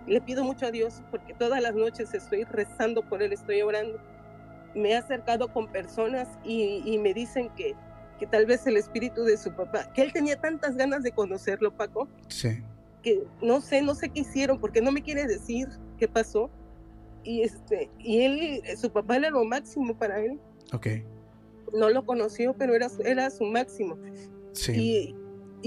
le 0.07 0.19
pido 0.21 0.43
mucho 0.43 0.65
a 0.65 0.71
Dios 0.71 1.01
porque 1.11 1.33
todas 1.33 1.61
las 1.61 1.73
noches 1.75 2.13
estoy 2.13 2.43
rezando 2.43 3.01
por 3.07 3.21
él, 3.23 3.31
estoy 3.31 3.61
orando. 3.61 3.99
Me 4.75 4.89
he 4.91 4.95
acercado 4.95 5.51
con 5.53 5.67
personas 5.71 6.27
y, 6.43 6.81
y 6.85 6.97
me 6.97 7.13
dicen 7.13 7.49
que, 7.55 7.75
que 8.19 8.25
tal 8.27 8.45
vez 8.45 8.65
el 8.67 8.77
espíritu 8.77 9.23
de 9.23 9.37
su 9.37 9.51
papá, 9.53 9.91
que 9.93 10.01
él 10.01 10.13
tenía 10.13 10.39
tantas 10.39 10.75
ganas 10.75 11.03
de 11.03 11.11
conocerlo, 11.11 11.75
Paco, 11.75 12.07
Sí. 12.27 12.61
que 13.01 13.23
no 13.41 13.61
sé, 13.61 13.81
no 13.81 13.95
sé 13.95 14.09
qué 14.09 14.21
hicieron, 14.21 14.59
porque 14.59 14.81
no 14.81 14.91
me 14.91 15.01
quiere 15.03 15.25
decir 15.27 15.67
qué 15.97 16.07
pasó. 16.07 16.49
Y 17.23 17.41
este, 17.43 17.89
y 17.99 18.21
él, 18.21 18.61
su 18.77 18.91
papá 18.91 19.15
era 19.17 19.29
lo 19.29 19.43
máximo 19.45 19.97
para 19.97 20.19
él. 20.19 20.39
Ok. 20.73 20.87
No 21.73 21.89
lo 21.89 22.05
conoció, 22.05 22.53
pero 22.53 22.75
era, 22.75 22.89
su- 22.89 23.01
era 23.03 23.29
su 23.29 23.45
máximo. 23.45 23.97
Sí. 24.51 24.73
Y, 24.73 25.15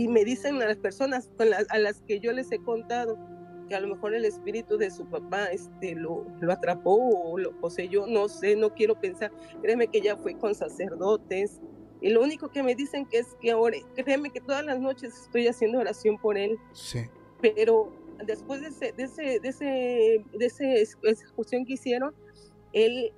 y 0.04 0.08
me 0.08 0.25
dicen 0.25 0.60
a 0.60 0.66
las 0.66 0.76
personas 0.76 1.30
con 1.36 1.48
las, 1.50 1.66
a 1.70 1.78
las 1.78 2.02
que 2.02 2.20
yo 2.20 2.32
les 2.32 2.52
he 2.52 2.58
contado 2.58 3.18
que 3.66 3.75
a 3.75 3.80
lo 3.80 3.88
mejor 3.88 4.14
el 4.14 4.25
espíritu 4.25 4.76
de 4.78 4.90
su 4.90 5.04
papá 5.06 5.46
este, 5.46 5.94
lo, 5.94 6.25
lo 6.40 6.52
atrapó 6.52 6.94
o 6.96 7.38
lo 7.38 7.52
poseyó, 7.61 8.06
no 8.06 8.28
sé, 8.28 8.56
no 8.56 8.75
quiero 8.75 8.99
pensar. 9.00 9.32
Créeme 9.62 9.88
que 9.88 10.00
ya 10.00 10.16
fue 10.16 10.35
con 10.38 10.54
sacerdotes. 10.54 11.61
Y 12.00 12.11
lo 12.11 12.23
único 12.23 12.49
que 12.50 12.62
me 12.62 12.75
dicen 12.75 13.06
que 13.06 13.18
es 13.18 13.35
que 13.40 13.50
ahora, 13.50 13.78
créeme 13.94 14.30
que 14.30 14.40
todas 14.40 14.64
las 14.64 14.78
noches 14.78 15.14
estoy 15.23 15.49
haciendo 15.49 15.78
oración 15.78 16.18
por 16.18 16.37
él 16.37 16.58
Sí. 16.73 17.00
pero 17.40 17.92
después 18.25 18.61
de 18.61 18.68
ese, 18.68 18.92
de 18.92 19.02
ese, 19.04 19.40
de 19.40 19.49
ese, 19.49 20.25
de 20.38 20.46
ese 20.46 20.80
esa 20.82 20.99
ejecución 21.04 21.64
que 21.64 21.75
hicieron, 21.75 22.14
él 22.73 23.12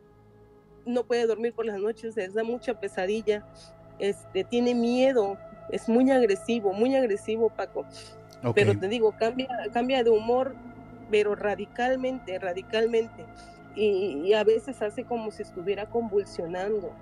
no 0.87 1.05
puede 1.05 1.27
dormir 1.27 1.53
por 1.53 1.67
las 1.67 1.79
noches, 1.79 2.17
les 2.17 2.35
da 2.35 2.45
mucha 2.45 2.81
pesadilla, 2.81 3.47
este, 3.99 4.45
tiene 4.45 4.75
miedo, 4.75 5.37
es 5.71 5.89
muy 5.89 6.11
agresivo, 6.11 6.73
muy 6.73 6.95
agresivo, 6.95 7.51
Paco. 7.51 7.85
Pero 8.55 8.79
te 8.79 8.89
digo, 8.89 9.15
cambia, 9.19 9.49
cambia 9.73 10.05
de 10.05 10.11
humor, 10.11 10.55
pero 11.11 11.35
radicalmente, 11.35 12.39
radicalmente. 12.39 13.25
Y, 13.75 14.23
y 14.25 14.33
a 14.35 14.45
veces 14.45 14.81
hace 14.83 15.05
como 15.05 15.31
si 15.31 15.43
estuviera 15.43 15.87
convulsionando. 15.87 16.93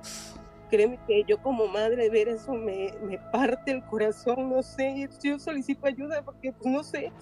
Créeme 0.71 0.99
que 1.07 1.25
yo 1.25 1.41
como 1.41 1.67
madre 1.69 2.11
ver 2.11 2.29
eso 2.29 2.53
me, 2.53 2.93
me 3.05 3.19
parte 3.19 3.71
el 3.71 3.85
corazón, 3.85 4.51
no 4.51 4.63
sé, 4.63 5.09
yo 5.23 5.39
solicito 5.39 5.87
ayuda 5.87 6.23
porque 6.23 6.53
pues 6.53 6.75
no 6.75 6.83
sé, 6.83 7.13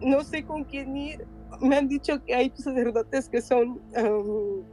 no 0.00 0.22
sé 0.22 0.44
con 0.44 0.64
quién 0.64 0.96
ir. 0.96 1.26
Me 1.60 1.76
han 1.76 1.88
dicho 1.88 2.22
que 2.24 2.34
hay 2.34 2.52
sacerdotes 2.54 3.28
que 3.28 3.40
son, 3.40 3.80
am, 3.96 4.64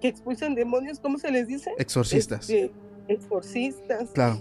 que 0.00 0.08
expulsan 0.08 0.54
demonios, 0.54 0.98
¿cómo 0.98 1.18
se 1.18 1.30
les 1.30 1.46
dice? 1.46 1.70
Exorcistas. 1.78 2.50
Este, 2.50 2.72
exorcistas 3.08 4.10
Claro. 4.10 4.40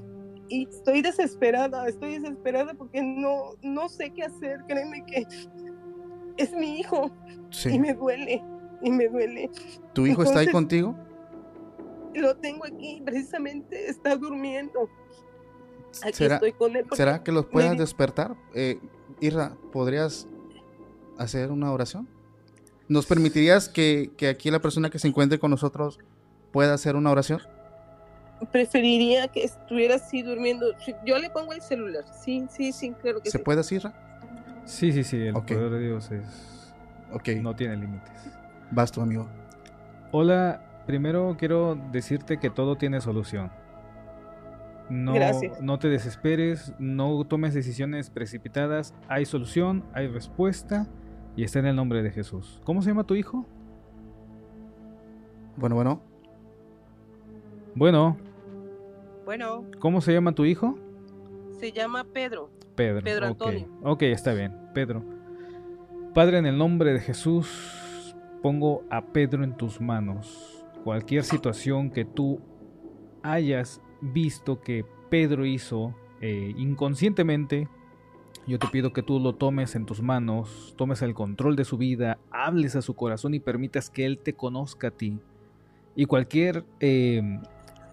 Y 0.51 0.67
estoy 0.69 1.01
desesperada, 1.01 1.87
estoy 1.87 2.19
desesperada 2.19 2.73
porque 2.73 3.01
no, 3.01 3.55
no 3.61 3.87
sé 3.87 4.11
qué 4.11 4.23
hacer, 4.23 4.59
créeme 4.67 5.05
que 5.05 5.25
es 6.35 6.51
mi 6.51 6.79
hijo 6.79 7.09
y 7.63 7.79
me 7.79 7.93
duele, 7.93 8.43
y 8.81 8.91
me 8.91 9.07
duele. 9.07 9.49
¿Tu 9.93 10.07
hijo 10.07 10.23
está 10.23 10.39
ahí 10.39 10.47
contigo? 10.47 10.93
Lo 12.13 12.35
tengo 12.35 12.65
aquí, 12.65 13.01
precisamente 13.05 13.89
está 13.89 14.17
durmiendo. 14.17 14.89
Aquí 16.03 16.15
¿Será, 16.15 16.35
estoy 16.35 16.51
con 16.51 16.75
él. 16.75 16.85
¿Será 16.91 17.23
que 17.23 17.31
los 17.31 17.45
puedas 17.45 17.77
despertar? 17.77 18.35
Eh, 18.53 18.77
Irra, 19.21 19.55
¿podrías 19.71 20.27
hacer 21.17 21.51
una 21.51 21.71
oración? 21.71 22.09
¿Nos 22.89 23.05
permitirías 23.05 23.69
que, 23.69 24.11
que 24.17 24.27
aquí 24.27 24.51
la 24.51 24.59
persona 24.59 24.89
que 24.89 24.99
se 24.99 25.07
encuentre 25.07 25.39
con 25.39 25.49
nosotros 25.49 25.97
pueda 26.51 26.73
hacer 26.73 26.97
una 26.97 27.09
oración? 27.09 27.39
Preferiría 28.51 29.27
que 29.27 29.43
estuviera 29.43 29.95
así 29.95 30.23
durmiendo. 30.23 30.67
Yo 31.05 31.17
le 31.19 31.29
pongo 31.29 31.53
el 31.53 31.61
celular, 31.61 32.03
sí, 32.11 32.45
sí, 32.49 32.71
sí, 32.71 32.91
claro 33.01 33.19
que 33.21 33.29
¿Se 33.29 33.37
sí. 33.37 33.43
puede 33.43 33.59
así? 33.59 33.79
Sí, 34.65 34.91
sí, 34.91 35.03
sí, 35.03 35.17
el 35.17 35.33
poder 35.33 35.69
de 35.69 35.79
Dios 35.79 36.11
es 36.11 36.73
Ok, 37.11 37.29
no 37.41 37.55
tiene 37.55 37.75
límites. 37.77 38.31
vas 38.71 38.91
tu 38.91 39.01
amigo. 39.01 39.27
Hola, 40.11 40.83
primero 40.87 41.35
quiero 41.37 41.75
decirte 41.91 42.37
que 42.39 42.49
todo 42.49 42.77
tiene 42.77 42.99
solución. 43.01 43.51
No, 44.89 45.13
Gracias. 45.13 45.61
no 45.61 45.79
te 45.79 45.87
desesperes, 45.87 46.73
no 46.79 47.23
tomes 47.25 47.53
decisiones 47.53 48.09
precipitadas. 48.09 48.93
Hay 49.07 49.25
solución, 49.25 49.83
hay 49.93 50.07
respuesta 50.07 50.87
y 51.37 51.43
está 51.43 51.59
en 51.59 51.67
el 51.67 51.75
nombre 51.75 52.01
de 52.03 52.11
Jesús. 52.11 52.59
¿Cómo 52.65 52.81
se 52.81 52.89
llama 52.89 53.05
tu 53.05 53.15
hijo? 53.15 53.45
Bueno, 55.55 55.75
bueno. 55.75 56.01
Bueno, 57.75 58.17
Bueno, 59.25 59.65
¿cómo 59.79 60.01
se 60.01 60.13
llama 60.13 60.33
tu 60.33 60.45
hijo? 60.45 60.77
se 61.61 61.71
llama 61.71 62.03
Pedro. 62.03 62.49
Pedro. 62.75 63.03
Pedro. 63.03 63.27
Antonio. 63.27 63.67
Ok, 63.83 64.01
está 64.03 64.33
bien, 64.33 64.51
Pedro. 64.73 65.05
Padre, 66.15 66.39
en 66.39 66.47
el 66.47 66.57
nombre 66.57 66.91
de 66.91 66.99
Jesús, 66.99 68.15
pongo 68.41 68.83
a 68.89 69.05
Pedro 69.05 69.43
en 69.43 69.55
tus 69.55 69.79
manos. 69.79 70.65
Cualquier 70.83 71.23
situación 71.23 71.91
que 71.91 72.03
tú 72.03 72.41
hayas 73.21 73.79
visto 74.01 74.59
que 74.59 74.83
Pedro 75.11 75.45
hizo 75.45 75.93
eh, 76.19 76.55
inconscientemente, 76.57 77.67
yo 78.47 78.57
te 78.57 78.67
pido 78.69 78.91
que 78.91 79.03
tú 79.03 79.19
lo 79.19 79.35
tomes 79.35 79.75
en 79.75 79.85
tus 79.85 80.01
manos, 80.01 80.73
tomes 80.77 81.03
el 81.03 81.13
control 81.13 81.55
de 81.55 81.63
su 81.63 81.77
vida, 81.77 82.17
hables 82.31 82.75
a 82.75 82.81
su 82.81 82.95
corazón 82.95 83.35
y 83.35 83.39
permitas 83.39 83.91
que 83.91 84.07
él 84.07 84.17
te 84.17 84.33
conozca 84.33 84.87
a 84.87 84.91
ti. 84.91 85.19
Y 85.95 86.05
cualquier 86.05 86.65
eh, 86.79 87.39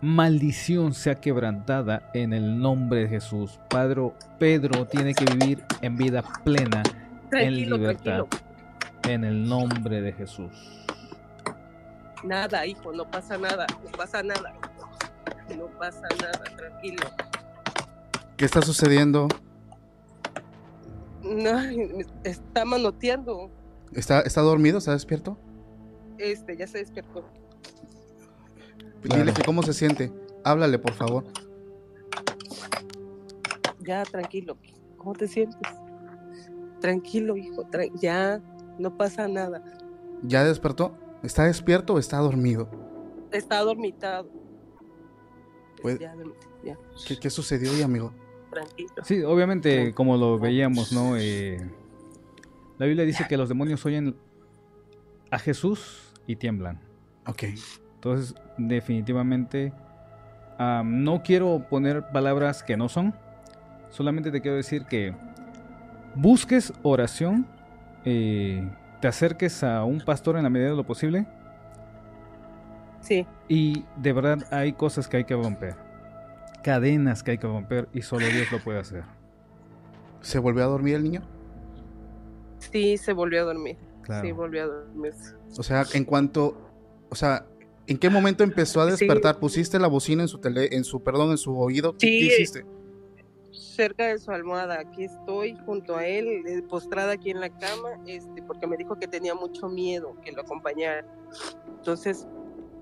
maldición 0.01 0.95
sea 0.95 1.17
quebrantada 1.17 2.11
en 2.15 2.33
el 2.33 2.59
nombre 2.61 3.01
de 3.03 3.09
Jesús. 3.09 3.59
Padre, 3.69 4.13
Pedro 4.39 4.87
tiene 4.87 5.15
que 5.15 5.25
vivir 5.25 5.65
en 5.83 5.97
vida 5.97 6.23
plena, 6.45 6.83
Tranquilo, 7.31 7.77
en 7.77 7.81
libertad, 7.81 8.25
tranquilo. 8.27 8.29
en 9.09 9.25
el 9.25 9.49
nombre 9.49 10.01
de 10.01 10.13
Jesús. 10.13 10.53
Nada, 12.25 12.67
hijo, 12.67 12.93
no 12.93 13.09
pasa 13.11 13.39
nada, 13.39 13.67
no 13.85 13.91
pasa 13.93 14.23
nada. 14.23 14.53
No 15.57 15.67
pasa 15.79 16.03
nada, 16.21 16.45
tranquilo. 16.57 17.07
¿Qué 18.37 18.45
está 18.45 18.61
sucediendo? 18.63 19.29
No, 21.23 21.59
está 22.25 22.65
manoteando. 22.65 23.51
¿Está, 23.93 24.21
está 24.21 24.41
dormido? 24.43 24.79
¿Está 24.79 24.93
despierto? 24.93 25.39
Este, 26.19 26.57
ya 26.57 26.67
se 26.67 26.79
despertó. 26.79 27.25
Dile 29.03 29.33
que 29.33 29.43
cómo 29.43 29.63
se 29.63 29.73
siente. 29.73 30.13
Háblale, 30.45 30.79
por 30.79 30.93
favor. 30.93 31.25
Ya, 33.81 34.03
tranquilo. 34.05 34.57
¿Cómo 34.97 35.13
te 35.15 35.29
sientes? 35.29 35.59
Tranquilo, 36.81 37.37
hijo. 37.37 37.67
ya, 38.01 38.41
no 38.79 38.97
pasa 38.97 39.27
nada. 39.29 39.63
¿Ya 40.23 40.45
despertó? 40.45 40.97
¿Está 41.23 41.45
despierto 41.45 41.95
o 41.95 41.99
está 41.99 42.19
dormido? 42.19 42.69
Está 43.33 43.61
dormitado. 43.61 44.29
Puede- 45.83 45.99
Ya, 45.99 46.15
ya, 46.65 46.79
¿Qué, 47.07 47.19
qué 47.19 47.31
sucedió 47.31 47.73
hoy, 47.73 47.83
amigo? 47.83 48.13
tranquilo. 48.51 48.91
Sí, 49.05 49.23
obviamente, 49.23 49.93
como 49.95 50.17
lo 50.17 50.39
veíamos, 50.39 50.93
¿no? 50.93 51.17
Eh, 51.17 51.59
la 52.79 52.87
Biblia 52.87 53.05
dice 53.05 53.27
que 53.29 53.37
los 53.37 53.49
demonios 53.49 53.85
oyen 53.85 54.17
a 55.31 55.39
Jesús 55.39 56.13
y 56.27 56.37
tiemblan. 56.37 56.81
Ok. 57.27 57.45
Entonces, 57.99 58.35
definitivamente, 58.57 59.73
am, 60.59 61.03
no 61.05 61.23
quiero 61.23 61.67
poner 61.69 62.09
palabras 62.11 62.63
que 62.63 62.77
no 62.77 62.89
son. 62.89 63.15
Solamente 63.91 64.31
te 64.31 64.41
quiero 64.41 64.57
decir 64.57 64.85
que 64.85 65.15
busques 66.15 66.73
oración, 66.83 67.47
eh, 68.05 68.69
te 69.01 69.09
acerques 69.09 69.63
a 69.65 69.85
un 69.85 70.01
pastor 70.01 70.37
en 70.37 70.45
la 70.45 70.51
medida 70.51 70.71
de 70.71 70.77
lo 70.77 70.85
posible 70.85 71.27
Sí. 73.01 73.27
Y 73.49 73.85
de 73.97 74.13
verdad 74.13 74.39
hay 74.51 74.73
cosas 74.73 75.09
que 75.09 75.19
hay 75.19 75.25
que 75.25 75.35
romper. 75.35 75.77
Cadenas 76.63 77.23
que 77.23 77.33
hay 77.33 77.39
que 77.39 77.47
romper 77.47 77.89
y 77.93 78.03
solo 78.03 78.27
Dios 78.27 78.51
lo 78.53 78.59
puede 78.59 78.79
hacer. 78.79 79.05
¿Se 80.21 80.39
volvió 80.39 80.65
a 80.65 80.67
dormir 80.67 80.97
el 80.97 81.05
niño? 81.05 81.23
Sí, 82.59 82.97
se 82.99 83.13
volvió 83.13 83.43
a 83.43 83.45
dormir. 83.45 83.77
Claro. 84.03 84.27
Sí, 84.27 84.33
volvió 84.33 84.65
a 84.65 84.67
dormir. 84.67 85.15
O 85.57 85.63
sea, 85.63 85.85
en 85.95 86.05
cuanto, 86.05 86.61
o 87.09 87.15
sea, 87.15 87.47
¿en 87.89 87.99
qué 87.99 88.11
momento 88.11 88.45
empezó 88.45 88.81
a 88.81 88.87
despertar? 88.87 89.41
¿Pusiste 89.41 89.79
la 89.79 89.89
bocina 89.89 90.23
en 90.23 90.29
su 90.29 90.39
tele, 90.39 90.69
en 90.77 90.85
su, 90.85 91.03
perdón, 91.03 91.31
en 91.33 91.39
su 91.39 91.59
oído? 91.59 91.93
¿Qué, 91.99 92.07
Sí. 92.07 92.19
qué 92.19 92.27
hiciste? 92.27 92.67
cerca 93.51 94.09
de 94.09 94.19
su 94.19 94.33
almohada. 94.33 94.81
Aquí 94.81 95.05
estoy 95.05 95.57
junto 95.65 95.97
a 95.97 96.05
él, 96.05 96.27
eh, 96.47 96.63
postrada 96.69 97.13
aquí 97.13 97.31
en 97.31 97.41
la 97.41 97.49
cama, 97.49 97.91
este, 98.07 98.43
porque 98.43 98.67
me 98.67 98.77
dijo 98.77 98.99
que 98.99 99.07
tenía 99.07 99.37
mucho 99.37 99.69
miedo 99.69 100.17
que 100.25 100.33
lo 100.33 100.43
acompañara. 100.43 101.07
Entonces, 101.69 102.27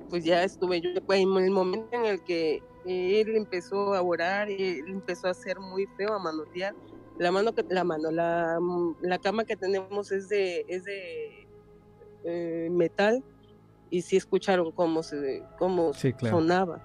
pues 0.08 0.24
ya 0.24 0.42
estuve 0.42 0.80
yo. 0.80 0.88
En 1.10 1.36
el 1.36 1.50
momento 1.50 1.88
en 1.92 2.06
el 2.06 2.24
que 2.24 2.62
él 2.86 3.36
empezó 3.36 3.92
a 3.94 4.00
orar, 4.00 4.48
él 4.48 4.84
empezó 4.88 5.28
a 5.28 5.32
hacer 5.32 5.60
muy 5.60 5.86
feo, 5.98 6.14
a 6.14 6.18
manotear. 6.18 6.74
La 7.18 7.30
mano 7.30 7.54
que 7.54 7.62
la 7.68 7.84
mano, 7.84 8.10
la, 8.10 8.58
la 9.02 9.18
cama 9.18 9.44
que 9.44 9.56
tenemos 9.56 10.12
es 10.12 10.30
de, 10.30 10.64
es 10.66 10.84
de 10.84 11.46
eh, 12.24 12.68
metal 12.70 13.22
y 13.90 14.02
sí 14.02 14.16
escucharon 14.16 14.72
cómo 14.72 15.02
se 15.02 15.42
cómo 15.58 15.92
Sí, 15.94 16.12
claro. 16.12 16.38
sonaba. 16.38 16.80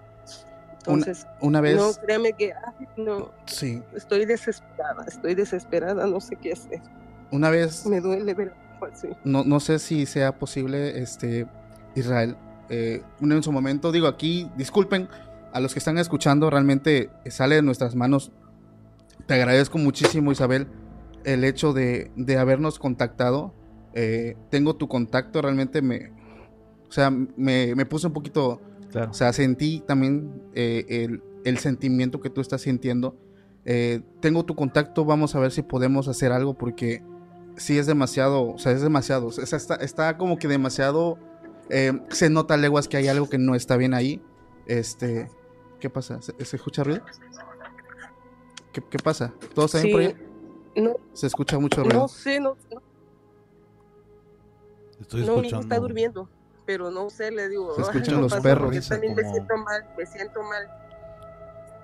Entonces, 0.78 1.28
Una 1.42 1.62
vez, 1.62 1.76
no, 1.78 1.92
créame 2.06 2.34
que 2.34 2.54
ay, 2.54 2.88
no, 2.98 3.32
sí, 3.46 3.84
Estoy 3.96 4.26
desesperada, 4.26 5.06
estoy 5.08 5.36
desesperada, 5.36 6.08
no 6.08 6.20
sé 6.20 6.36
qué 6.38 6.54
hacer. 6.54 6.82
una 7.32 7.52
vez, 7.52 7.86
Me 7.86 8.02
duele 8.02 8.34
ver 8.34 8.54
así. 8.92 9.10
no, 9.24 9.44
no 9.44 9.60
sé 9.60 9.78
si 9.78 10.08
sea 10.08 10.40
posible, 10.40 11.00
este, 11.02 11.46
Israel, 11.94 12.36
eh, 12.70 13.04
en 13.22 13.44
su 13.44 13.52
momento, 13.52 13.92
digo 13.92 14.08
aquí, 14.08 14.50
disculpen 14.58 15.08
a 15.54 15.60
los 15.60 15.74
que 15.74 15.80
están 15.80 16.00
escuchando, 16.00 16.50
realmente 16.50 17.12
sale 17.30 17.56
de 17.56 17.62
nuestras 17.62 17.94
manos. 17.96 18.32
Te 19.28 19.36
agradezco 19.36 19.78
muchísimo, 19.78 20.32
Isabel, 20.32 20.68
el 21.26 21.44
hecho 21.44 21.74
de, 21.74 22.12
de 22.16 22.38
habernos 22.40 22.80
contactado. 22.80 23.54
Eh, 23.94 24.36
tengo 24.50 24.78
tu 24.78 24.88
contacto, 24.88 25.42
realmente 25.44 25.82
me, 25.84 26.12
o 26.92 26.94
sea, 26.94 27.10
me, 27.10 27.74
me 27.76 27.86
puse 27.86 28.06
un 28.08 28.14
poquito 28.14 28.60
Claro. 28.92 29.12
O 29.12 29.14
sea, 29.14 29.32
sentí 29.32 29.80
también 29.88 30.44
eh, 30.54 30.84
el, 30.90 31.24
el 31.46 31.58
sentimiento 31.60 32.20
que 32.20 32.30
tú 32.30 32.42
estás 32.42 32.60
sintiendo. 32.64 33.16
Eh, 33.64 34.02
tengo 34.20 34.44
tu 34.44 34.54
contacto, 34.54 35.06
vamos 35.06 35.34
a 35.34 35.40
ver 35.40 35.54
si 35.54 35.62
podemos 35.62 36.10
hacer 36.10 36.34
algo 36.34 36.56
porque 36.56 37.02
sí 37.56 37.78
es 37.78 37.86
demasiado, 37.86 38.50
o 38.52 38.58
sea, 38.60 38.74
es 38.74 38.82
demasiado. 38.82 39.28
O 39.28 39.32
sea, 39.32 39.46
está, 39.58 39.76
está 39.76 40.18
como 40.18 40.38
que 40.38 40.50
demasiado... 40.50 41.18
eh, 41.70 42.02
se 42.10 42.30
nota 42.30 42.56
a 42.56 42.58
leguas 42.58 42.90
que 42.90 42.98
hay 42.98 43.08
algo 43.08 43.30
que 43.30 43.38
no 43.38 43.56
está 43.56 43.78
bien 43.78 43.94
ahí. 43.94 44.22
Este... 44.66 45.32
¿Qué 45.80 45.90
pasa? 45.90 46.22
¿Se, 46.22 46.34
se 46.44 46.58
escucha 46.58 46.84
ruido? 46.84 47.02
¿Qué, 48.74 48.82
qué 48.90 48.98
pasa? 49.00 49.34
¿Todo 49.56 49.68
está 49.68 49.80
bien 49.82 49.92
por 49.94 50.02
Sí, 50.04 50.08
ahí? 50.76 50.84
no, 50.84 50.96
Se 51.14 51.28
escucha 51.28 51.58
mucho 51.60 51.82
ruido. 51.84 51.98
no 51.98 52.08
sé, 52.10 52.42
no, 52.42 52.58
no, 52.74 52.82
Estoy 55.00 55.22
no, 55.22 55.28
mi 55.28 55.32
hijo 55.32 55.42
escuchando. 55.48 55.62
está 55.62 55.80
durmiendo, 55.80 56.30
pero 56.72 56.90
no 56.90 57.10
sé, 57.10 57.32
le 57.32 57.50
digo. 57.50 57.76
Se 57.76 57.82
"Ay, 57.82 57.88
escuchan 57.90 58.16
no 58.16 58.22
los 58.22 58.32
pasa, 58.32 58.44
perros". 58.44 58.70
Risa 58.70 58.96
También 58.96 59.14
me 59.14 59.24
como- 59.24 59.34
siento 59.34 59.58
mal, 59.58 59.86
me 59.98 60.06
siento 60.06 60.42
mal. 60.44 60.70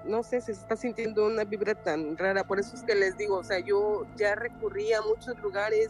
No 0.06 0.24
sé, 0.24 0.39
se 0.39 0.53
está 0.53 0.77
sintiendo 0.77 1.27
una 1.27 1.44
vibra 1.44 1.75
tan 1.75 2.15
rara, 2.17 2.46
por 2.46 2.58
eso 2.58 2.74
es 2.77 2.84
que 2.84 2.96
les 2.96 3.17
digo, 3.17 3.36
o 3.39 3.44
sea, 3.44 3.60
yo 3.60 4.06
ya 4.15 4.36
recurrí 4.36 4.94
a 4.94 5.01
muchos 5.01 5.38
lugares, 5.39 5.89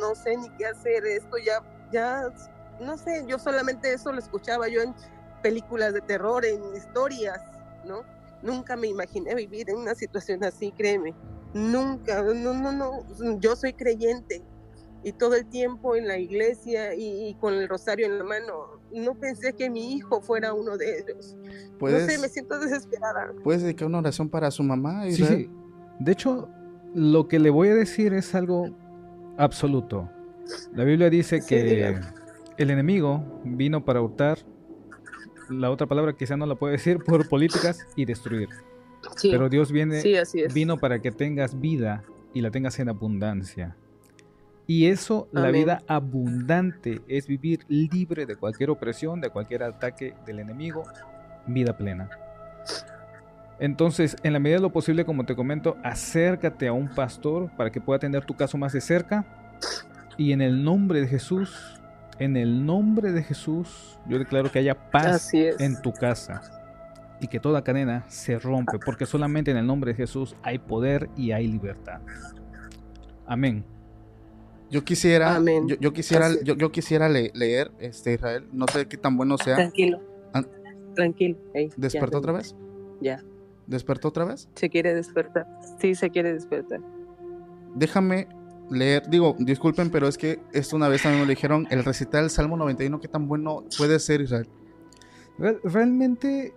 no 0.00 0.14
sé 0.14 0.36
ni 0.36 0.48
qué 0.50 0.66
hacer, 0.66 1.04
esto 1.04 1.36
ya, 1.38 1.60
ya, 1.90 2.22
no 2.78 2.96
sé, 2.96 3.24
yo 3.26 3.40
solamente 3.40 3.92
eso 3.92 4.12
lo 4.12 4.20
escuchaba 4.20 4.68
yo 4.68 4.82
en 4.82 4.94
películas 5.42 5.92
de 5.94 6.00
terror, 6.02 6.44
en 6.44 6.62
historias, 6.76 7.40
¿no? 7.84 8.02
Nunca 8.42 8.76
me 8.76 8.86
imaginé 8.86 9.34
vivir 9.34 9.68
en 9.68 9.78
una 9.78 9.96
situación 9.96 10.44
así, 10.44 10.70
créeme, 10.70 11.12
nunca, 11.52 12.22
no, 12.22 12.54
no, 12.54 12.70
no, 12.70 13.04
yo 13.40 13.56
soy 13.56 13.72
creyente 13.72 14.44
y 15.08 15.12
todo 15.12 15.34
el 15.36 15.46
tiempo 15.46 15.94
en 15.94 16.08
la 16.08 16.18
iglesia 16.18 16.94
y, 16.94 17.28
y 17.28 17.34
con 17.34 17.54
el 17.54 17.68
rosario 17.68 18.06
en 18.06 18.18
la 18.18 18.24
mano, 18.24 18.80
no 18.92 19.14
pensé 19.14 19.52
que 19.52 19.70
mi 19.70 19.94
hijo 19.94 20.20
fuera 20.20 20.52
uno 20.52 20.76
de 20.76 20.98
ellos. 20.98 21.36
¿Puedes, 21.78 22.02
No 22.06 22.10
sé, 22.12 22.18
me 22.18 22.28
siento 22.28 22.58
desesperada. 22.58 23.32
¿Puedes 23.44 23.62
dedicar 23.62 23.86
una 23.86 23.98
oración 23.98 24.28
para 24.28 24.50
su 24.50 24.62
mamá? 24.64 25.04
Sí, 25.04 25.08
Israel? 25.22 25.48
sí. 25.48 25.50
De 26.00 26.12
hecho, 26.12 26.48
lo 26.94 27.28
que 27.28 27.38
le 27.38 27.50
voy 27.50 27.68
a 27.68 27.74
decir 27.74 28.12
es 28.14 28.34
algo 28.34 28.70
absoluto. 29.38 30.10
La 30.74 30.84
Biblia 30.84 31.08
dice 31.08 31.40
Sí, 31.40 31.46
que 31.48 31.62
diga. 31.62 32.14
el 32.56 32.70
enemigo 32.70 33.40
vino 33.44 33.84
para 33.84 34.00
hurtar, 34.00 34.38
la 35.48 35.70
otra 35.70 35.86
palabra 35.86 36.14
quizá 36.16 36.36
no 36.36 36.46
la 36.46 36.54
puedo 36.56 36.72
decir 36.72 36.98
por 36.98 37.28
políticas, 37.28 37.86
y 37.94 38.04
destruir. 38.06 38.48
Sí, 39.16 39.30
Pero 39.30 39.48
Dios 39.48 39.70
viene, 39.70 40.00
sí, 40.00 40.16
así 40.16 40.40
es. 40.40 40.52
vino 40.52 40.78
para 40.78 41.00
que 41.00 41.12
tengas 41.12 41.60
vida 41.60 42.02
y 42.34 42.40
la 42.40 42.50
tengas 42.50 42.78
en 42.80 42.88
abundancia. 42.88 43.76
Y 44.66 44.86
eso, 44.86 45.28
la 45.32 45.50
vida 45.50 45.82
abundante, 45.86 47.00
es 47.06 47.28
vivir 47.28 47.60
libre 47.68 48.26
de 48.26 48.34
cualquier 48.34 48.70
opresión, 48.70 49.20
de 49.20 49.30
cualquier 49.30 49.62
ataque 49.62 50.14
del 50.26 50.40
enemigo, 50.40 50.82
vida 51.46 51.76
plena. 51.76 52.10
Entonces, 53.58 54.16
en 54.22 54.32
la 54.32 54.38
medida 54.38 54.56
de 54.56 54.62
lo 54.62 54.72
posible, 54.72 55.04
como 55.04 55.24
te 55.24 55.36
comento, 55.36 55.76
acércate 55.82 56.66
a 56.66 56.72
un 56.72 56.88
pastor 56.88 57.50
para 57.56 57.70
que 57.70 57.80
pueda 57.80 57.98
tener 57.98 58.24
tu 58.24 58.34
caso 58.34 58.58
más 58.58 58.72
de 58.72 58.80
cerca. 58.80 59.24
Y 60.18 60.32
en 60.32 60.42
el 60.42 60.64
nombre 60.64 61.00
de 61.00 61.06
Jesús, 61.06 61.80
en 62.18 62.36
el 62.36 62.66
nombre 62.66 63.12
de 63.12 63.22
Jesús, 63.22 63.98
yo 64.06 64.18
declaro 64.18 64.50
que 64.50 64.58
haya 64.58 64.90
paz 64.90 65.32
en 65.32 65.80
tu 65.80 65.92
casa 65.92 66.40
y 67.20 67.28
que 67.28 67.40
toda 67.40 67.62
cadena 67.62 68.04
se 68.08 68.38
rompe, 68.38 68.78
porque 68.78 69.06
solamente 69.06 69.50
en 69.50 69.56
el 69.56 69.66
nombre 69.66 69.92
de 69.92 69.96
Jesús 69.96 70.36
hay 70.42 70.58
poder 70.58 71.08
y 71.16 71.32
hay 71.32 71.46
libertad. 71.46 72.00
Amén. 73.26 73.64
Yo 74.70 74.84
quisiera, 74.84 75.36
Amén. 75.36 75.68
yo, 75.68 75.76
yo 75.78 75.92
quisiera, 75.92 76.28
yo, 76.42 76.54
yo 76.56 76.72
quisiera 76.72 77.08
le- 77.08 77.30
leer, 77.34 77.70
este 77.78 78.14
Israel, 78.14 78.46
no 78.52 78.66
sé 78.66 78.86
qué 78.86 78.96
tan 78.96 79.16
bueno 79.16 79.38
sea. 79.38 79.54
Tranquilo. 79.56 80.00
Ah. 80.34 80.42
Tranquilo. 80.94 81.36
Ey, 81.54 81.68
ya, 81.68 81.74
¿Despertó 81.76 82.18
otra 82.18 82.32
vez? 82.32 82.54
Ya. 83.00 83.22
¿Despertó 83.66 84.08
otra 84.08 84.24
vez? 84.24 84.48
Se 84.54 84.68
quiere 84.68 84.94
despertar. 84.94 85.46
Sí, 85.80 85.94
se 85.94 86.10
quiere 86.10 86.32
despertar. 86.32 86.80
Déjame 87.74 88.26
leer, 88.70 89.08
digo, 89.08 89.36
disculpen, 89.38 89.90
pero 89.90 90.08
es 90.08 90.18
que 90.18 90.40
esto 90.52 90.74
una 90.76 90.88
vez 90.88 91.02
también 91.02 91.20
me 91.20 91.26
lo 91.26 91.30
dijeron, 91.30 91.68
el 91.70 91.84
recitar 91.84 92.24
el 92.24 92.30
Salmo 92.30 92.56
91, 92.56 92.98
qué 93.00 93.06
tan 93.08 93.28
bueno 93.28 93.64
puede 93.78 93.98
ser 94.00 94.20
Israel. 94.22 94.48
Re- 95.38 95.58
Realmente, 95.62 96.54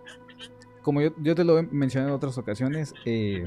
como 0.82 1.00
yo, 1.02 1.10
yo 1.22 1.34
te 1.36 1.44
lo 1.44 1.58
he 1.58 1.62
mencionado 1.64 2.10
en 2.12 2.16
otras 2.16 2.38
ocasiones, 2.38 2.94
eh, 3.04 3.46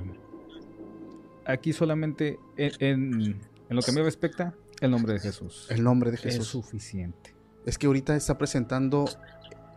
aquí 1.45 1.73
solamente 1.73 2.39
en, 2.57 2.71
en- 2.79 3.41
en 3.73 3.77
lo 3.77 3.81
que 3.81 3.91
me 3.91 4.01
respecta, 4.03 4.53
el 4.81 4.91
nombre 4.91 5.13
de 5.13 5.19
Jesús 5.19 5.67
El 5.69 5.83
nombre 5.83 6.11
de 6.11 6.17
es 6.17 6.21
Jesús. 6.23 6.47
suficiente. 6.47 7.35
Es 7.65 7.77
que 7.77 7.87
ahorita 7.87 8.15
está 8.15 8.37
presentando 8.37 9.05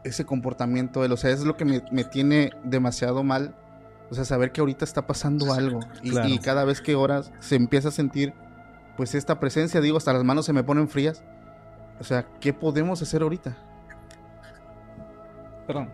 ese 0.04 0.24
comportamiento 0.24 1.00
de 1.00 1.06
él, 1.06 1.12
o 1.12 1.16
sea, 1.16 1.30
es 1.30 1.44
lo 1.44 1.56
que 1.56 1.64
me, 1.64 1.82
me 1.90 2.04
tiene 2.04 2.50
demasiado 2.64 3.22
mal. 3.24 3.56
O 4.10 4.14
sea, 4.14 4.24
saber 4.24 4.52
que 4.52 4.60
ahorita 4.60 4.84
está 4.84 5.06
pasando 5.06 5.52
algo 5.52 5.80
y, 6.02 6.10
Claro. 6.10 6.28
y 6.28 6.38
cada 6.38 6.64
vez 6.64 6.80
que 6.80 6.94
oras 6.94 7.32
se 7.40 7.56
empieza 7.56 7.88
a 7.88 7.90
sentir 7.92 8.32
pues 8.96 9.14
esta 9.14 9.40
presencia, 9.40 9.80
digo, 9.80 9.96
hasta 9.98 10.12
las 10.12 10.22
manos 10.24 10.46
se 10.46 10.52
me 10.52 10.62
ponen 10.62 10.88
frías. 10.88 11.22
O 11.98 12.04
sea, 12.04 12.26
¿qué 12.40 12.52
podemos 12.52 13.02
hacer 13.02 13.22
ahorita? 13.22 13.56
Perdón. 15.66 15.90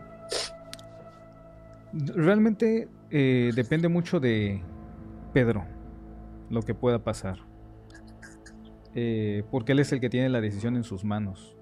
Realmente 1.93 2.88
eh, 3.11 3.53
depende 3.55 3.88
mucho 3.88 4.19
de 4.21 4.62
Pedro, 5.33 5.65
lo 6.51 6.62
que 6.62 6.75
pueda 6.75 6.99
pasar. 7.05 7.38
Eh, 8.95 9.43
porque 9.51 9.73
él 9.73 9.79
es 9.79 9.93
el 9.93 10.01
que 10.01 10.11
tiene 10.11 10.29
la 10.29 10.41
decisión 10.41 10.77
en 10.77 10.85
sus 10.85 11.05
manos. 11.05 11.57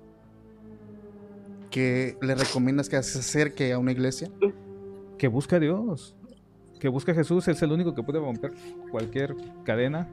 ¿Qué 1.71 2.17
le 2.21 2.35
recomiendas 2.35 2.89
que 2.89 3.01
se 3.03 3.21
acerque 3.21 3.73
a 3.73 3.79
una 3.79 3.93
iglesia? 3.93 4.29
Que 5.19 5.29
busque 5.29 5.57
a 5.57 5.61
Dios, 5.61 6.17
que 6.81 6.89
busque 6.89 7.13
a 7.13 7.15
Jesús, 7.15 7.47
es 7.47 7.63
el 7.63 7.71
único 7.73 7.95
que 7.95 8.03
puede 8.03 8.19
romper 8.19 8.53
cualquier 8.91 9.37
cadena, 9.65 10.09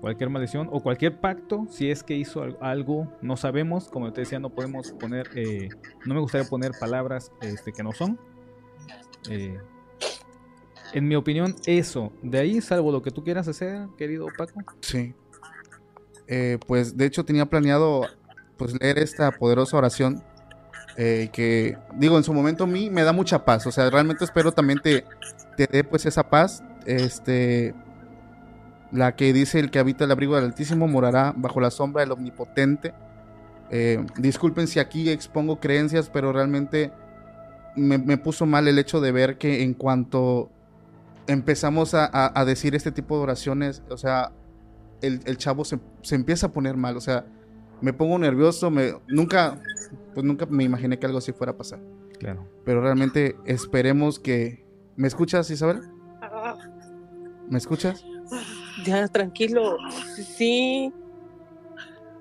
cualquier 0.00 0.30
maldición 0.30 0.68
o 0.72 0.80
cualquier 0.82 1.20
pacto. 1.20 1.66
Si 1.68 1.90
es 1.90 2.02
que 2.02 2.16
hizo 2.16 2.42
al- 2.42 2.56
algo, 2.60 3.12
no 3.20 3.36
sabemos. 3.36 3.88
Como 3.90 4.10
te 4.12 4.22
decía, 4.22 4.38
no 4.38 4.48
podemos 4.48 4.92
poner, 4.92 5.28
eh, 5.34 5.68
no 6.06 6.14
me 6.14 6.20
gustaría 6.20 6.48
poner 6.48 6.72
palabras 6.80 7.30
este, 7.42 7.72
que 7.72 7.82
no 7.82 7.92
son. 7.92 8.18
Eh, 9.28 9.58
en 10.94 11.08
mi 11.08 11.16
opinión, 11.16 11.54
eso. 11.66 12.12
De 12.22 12.38
ahí, 12.38 12.60
salvo 12.62 12.92
lo 12.92 13.02
que 13.02 13.10
tú 13.10 13.22
quieras 13.24 13.48
hacer, 13.48 13.88
querido 13.98 14.28
Paco. 14.38 14.60
Sí. 14.80 15.12
Eh, 16.28 16.58
pues 16.66 16.96
de 16.96 17.06
hecho 17.06 17.24
tenía 17.24 17.46
planeado 17.46 18.06
pues 18.56 18.74
leer 18.80 18.98
esta 18.98 19.30
poderosa 19.32 19.76
oración 19.76 20.22
eh, 20.96 21.28
que 21.32 21.76
digo 21.96 22.16
en 22.16 22.24
su 22.24 22.32
momento 22.32 22.64
a 22.64 22.66
mí 22.66 22.88
me 22.90 23.02
da 23.02 23.12
mucha 23.12 23.44
paz. 23.44 23.66
O 23.66 23.72
sea, 23.72 23.90
realmente 23.90 24.24
espero 24.24 24.52
también 24.52 24.80
te, 24.80 25.04
te 25.56 25.66
dé 25.66 25.84
pues 25.84 26.06
esa 26.06 26.28
paz. 26.30 26.62
Este 26.86 27.74
la 28.92 29.16
que 29.16 29.32
dice 29.32 29.58
el 29.58 29.70
que 29.70 29.78
habita 29.80 30.04
el 30.04 30.12
abrigo 30.12 30.36
del 30.36 30.44
Altísimo 30.44 30.86
morará 30.86 31.32
bajo 31.36 31.60
la 31.60 31.70
sombra 31.70 32.02
del 32.02 32.12
Omnipotente. 32.12 32.94
Eh, 33.70 34.04
disculpen 34.18 34.68
si 34.68 34.78
aquí 34.78 35.08
expongo 35.10 35.58
creencias, 35.58 36.08
pero 36.10 36.32
realmente 36.32 36.92
me, 37.74 37.98
me 37.98 38.18
puso 38.18 38.46
mal 38.46 38.68
el 38.68 38.78
hecho 38.78 39.00
de 39.00 39.10
ver 39.10 39.36
que 39.36 39.62
en 39.64 39.74
cuanto 39.74 40.50
empezamos 41.26 41.94
a, 41.94 42.04
a- 42.04 42.38
a 42.40 42.44
decir 42.44 42.74
este 42.76 42.92
tipo 42.92 43.16
de 43.16 43.22
oraciones, 43.24 43.82
o 43.90 43.96
sea, 43.96 44.30
el, 45.06 45.20
el 45.24 45.36
chavo 45.36 45.64
se, 45.64 45.78
se 46.02 46.14
empieza 46.14 46.46
a 46.46 46.52
poner 46.52 46.76
mal, 46.76 46.96
o 46.96 47.00
sea, 47.00 47.26
me 47.80 47.92
pongo 47.92 48.18
nervioso, 48.18 48.70
me, 48.70 48.94
nunca, 49.08 49.60
pues 50.14 50.24
nunca 50.24 50.46
me 50.46 50.64
imaginé 50.64 50.98
que 50.98 51.06
algo 51.06 51.18
así 51.18 51.32
fuera 51.32 51.52
a 51.52 51.56
pasar. 51.56 51.80
Claro. 52.18 52.48
Pero 52.64 52.80
realmente 52.80 53.36
esperemos 53.44 54.18
que... 54.18 54.64
¿Me 54.96 55.08
escuchas, 55.08 55.50
Isabel? 55.50 55.80
¿Me 57.48 57.58
escuchas? 57.58 58.04
ya, 58.86 59.06
tranquilo. 59.08 59.76
Sí, 60.36 60.92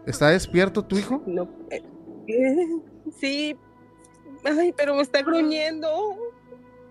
¿Está 0.06 0.30
despierto 0.30 0.84
tu 0.84 0.98
hijo? 0.98 1.24
no. 1.26 1.48
eh, 1.69 1.82
eh, 2.28 2.67
sí. 3.12 3.56
Ay, 4.43 4.74
pero 4.76 4.96
me 4.96 5.02
está 5.02 5.22
gruñendo. 5.22 5.89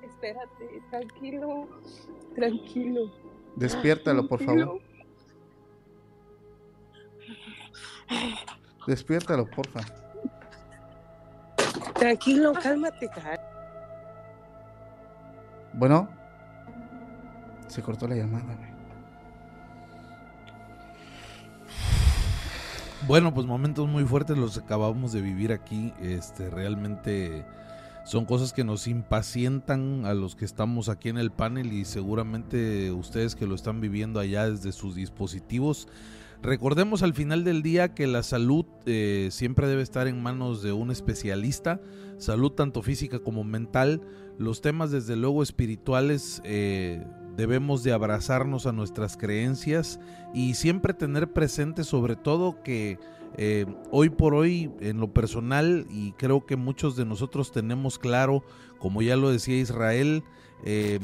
Espérate, 0.03 0.83
tranquilo. 0.91 1.69
Tranquilo. 2.35 3.13
Despiértalo, 3.57 4.27
por 4.29 4.43
favor. 4.43 4.81
Despiértalo, 8.87 9.47
porfa. 9.49 9.81
Tranquilo, 11.95 12.53
cálmate. 12.53 13.09
cal- 13.09 13.41
Bueno. 15.75 16.09
Se 17.69 17.81
cortó 17.83 18.07
la 18.09 18.17
llamada, 18.17 18.55
güey. 18.55 18.73
Bueno, 23.07 23.35
pues 23.35 23.47
momentos 23.47 23.89
muy 23.89 24.05
fuertes 24.05 24.37
los 24.39 24.59
acabamos 24.59 25.13
de 25.13 25.23
vivir 25.23 25.53
aquí. 25.53 25.93
Este, 26.01 26.51
realmente 26.51 27.45
son 28.05 28.27
cosas 28.27 28.53
que 28.53 28.63
nos 28.65 28.87
impacientan 28.87 30.05
a 30.07 30.15
los 30.15 30.37
que 30.37 30.45
estamos 30.45 30.89
aquí 30.89 31.09
en 31.09 31.19
el 31.19 31.31
panel 31.33 31.73
y 31.73 31.85
seguramente 31.85 32.93
ustedes 32.93 33.35
que 33.35 33.47
lo 33.47 33.55
están 33.55 33.81
viviendo 33.81 34.21
allá 34.21 34.49
desde 34.49 34.71
sus 34.73 34.95
dispositivos. 34.95 35.89
Recordemos 36.43 37.05
al 37.05 37.15
final 37.15 37.45
del 37.45 37.63
día 37.63 37.95
que 37.95 38.09
la 38.09 38.25
salud 38.25 38.65
eh, 38.85 39.29
siempre 39.31 39.69
debe 39.69 39.83
estar 39.83 40.09
en 40.09 40.21
manos 40.21 40.61
de 40.61 40.73
un 40.73 40.91
especialista, 40.91 41.81
salud 42.19 42.51
tanto 42.51 42.83
física 42.83 43.21
como 43.21 43.45
mental. 43.45 44.03
Los 44.39 44.61
temas 44.61 44.91
desde 44.91 45.15
luego 45.15 45.45
espirituales 45.45 46.43
eh, 46.45 47.05
debemos 47.37 47.85
de 47.85 47.93
abrazarnos 47.93 48.67
a 48.67 48.73
nuestras 48.73 49.17
creencias 49.17 50.01
y 50.35 50.55
siempre 50.55 50.95
tener 50.95 51.33
presente 51.33 51.85
sobre 51.85 52.17
todo 52.17 52.61
que 52.65 52.99
eh, 53.37 53.65
hoy 53.91 54.11
por 54.11 54.35
hoy 54.35 54.71
en 54.81 54.99
lo 54.99 55.13
personal 55.13 55.87
y 55.91 56.13
creo 56.13 56.45
que 56.45 56.57
muchos 56.57 56.97
de 56.97 57.05
nosotros 57.05 57.53
tenemos 57.53 57.99
claro, 57.99 58.45
como 58.79 59.01
ya 59.01 59.17
lo 59.17 59.31
decía 59.31 59.59
Israel, 59.59 60.23
eh, 60.65 60.99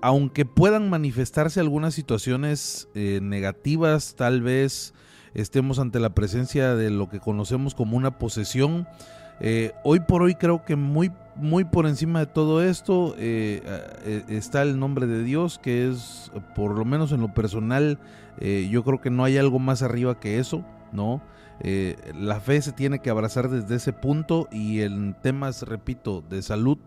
aunque 0.00 0.44
puedan 0.44 0.88
manifestarse 0.90 1.60
algunas 1.60 1.94
situaciones 1.94 2.88
eh, 2.94 3.20
negativas, 3.22 4.14
tal 4.16 4.42
vez 4.42 4.94
estemos 5.34 5.78
ante 5.78 6.00
la 6.00 6.14
presencia 6.14 6.74
de 6.74 6.90
lo 6.90 7.08
que 7.08 7.20
conocemos 7.20 7.74
como 7.74 7.96
una 7.96 8.18
posesión, 8.18 8.86
eh, 9.40 9.72
hoy 9.84 10.00
por 10.00 10.22
hoy 10.22 10.34
creo 10.34 10.64
que 10.64 10.74
muy, 10.74 11.12
muy 11.36 11.64
por 11.64 11.86
encima 11.86 12.20
de 12.20 12.26
todo 12.26 12.62
esto 12.62 13.14
eh, 13.18 13.62
está 14.28 14.62
el 14.62 14.78
nombre 14.78 15.06
de 15.06 15.22
Dios, 15.22 15.58
que 15.58 15.88
es, 15.88 16.32
por 16.54 16.76
lo 16.76 16.84
menos 16.84 17.12
en 17.12 17.20
lo 17.20 17.32
personal, 17.34 17.98
yo 18.40 18.84
creo 18.84 19.00
que 19.00 19.10
no 19.10 19.24
hay 19.24 19.36
algo 19.36 19.58
más 19.58 19.82
arriba 19.82 20.20
que 20.20 20.38
eso, 20.38 20.64
¿no? 20.92 21.20
La 22.14 22.38
fe 22.38 22.62
se 22.62 22.70
tiene 22.70 23.00
que 23.00 23.10
abrazar 23.10 23.50
desde 23.50 23.74
ese 23.74 23.92
punto 23.92 24.48
y 24.52 24.82
en 24.82 25.14
temas, 25.20 25.62
repito, 25.62 26.22
de 26.22 26.42
salud, 26.42 26.78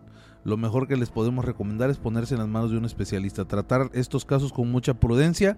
lo 0.44 0.56
mejor 0.56 0.88
que 0.88 0.96
les 0.96 1.10
podemos 1.10 1.44
recomendar 1.44 1.90
es 1.90 1.98
ponerse 1.98 2.34
en 2.34 2.40
las 2.40 2.48
manos 2.48 2.70
de 2.70 2.78
un 2.78 2.84
especialista, 2.84 3.44
tratar 3.44 3.90
estos 3.92 4.24
casos 4.24 4.52
con 4.52 4.70
mucha 4.70 4.94
prudencia. 4.94 5.56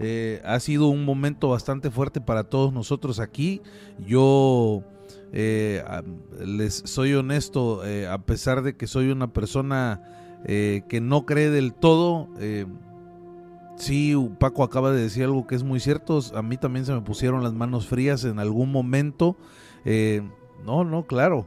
Eh, 0.00 0.40
ha 0.44 0.58
sido 0.60 0.88
un 0.88 1.04
momento 1.04 1.48
bastante 1.48 1.90
fuerte 1.90 2.20
para 2.20 2.44
todos 2.44 2.72
nosotros 2.72 3.20
aquí. 3.20 3.60
Yo 3.98 4.82
eh, 5.34 5.82
les 6.44 6.74
soy 6.74 7.14
honesto, 7.14 7.86
eh, 7.86 8.06
a 8.06 8.18
pesar 8.18 8.62
de 8.62 8.76
que 8.76 8.86
soy 8.86 9.10
una 9.10 9.32
persona 9.32 10.02
eh, 10.44 10.82
que 10.88 11.00
no 11.00 11.24
cree 11.24 11.48
del 11.48 11.72
todo, 11.72 12.28
sí, 13.76 14.14
Paco 14.38 14.62
acaba 14.62 14.92
de 14.92 15.00
decir 15.00 15.24
algo 15.24 15.46
que 15.46 15.54
es 15.54 15.62
muy 15.62 15.80
cierto, 15.80 16.20
a 16.34 16.42
mí 16.42 16.58
también 16.58 16.84
se 16.84 16.92
me 16.92 17.00
pusieron 17.00 17.42
las 17.42 17.54
manos 17.54 17.86
frías 17.86 18.24
en 18.24 18.38
algún 18.38 18.70
momento, 18.70 19.36
no, 20.66 20.84
no, 20.84 21.06
claro, 21.06 21.46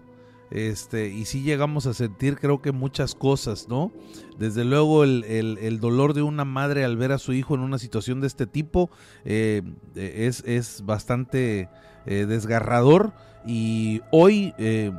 este, 0.56 1.10
y 1.10 1.26
sí 1.26 1.42
llegamos 1.42 1.86
a 1.86 1.94
sentir 1.94 2.38
creo 2.38 2.62
que 2.62 2.72
muchas 2.72 3.14
cosas, 3.14 3.68
¿no? 3.68 3.92
Desde 4.40 4.64
luego 4.64 5.04
el, 5.04 5.26
el- 5.26 5.80
dolor 5.82 6.14
de 6.14 6.22
una 6.22 6.46
madre 6.46 6.86
al 6.86 6.96
ver 6.96 7.12
a 7.12 7.18
su 7.18 7.34
hijo 7.34 7.56
en 7.56 7.62
una 7.62 7.78
situación 7.78 8.22
de 8.22 8.28
este 8.28 8.48
tipo 8.48 8.90
eh, 9.26 9.62
es, 9.96 10.44
es 10.46 10.84
bastante 10.86 11.68
eh, 12.06 12.26
desgarrador 12.26 13.12
y 13.46 14.02
hoy 14.12 14.54
eh, 14.58 14.92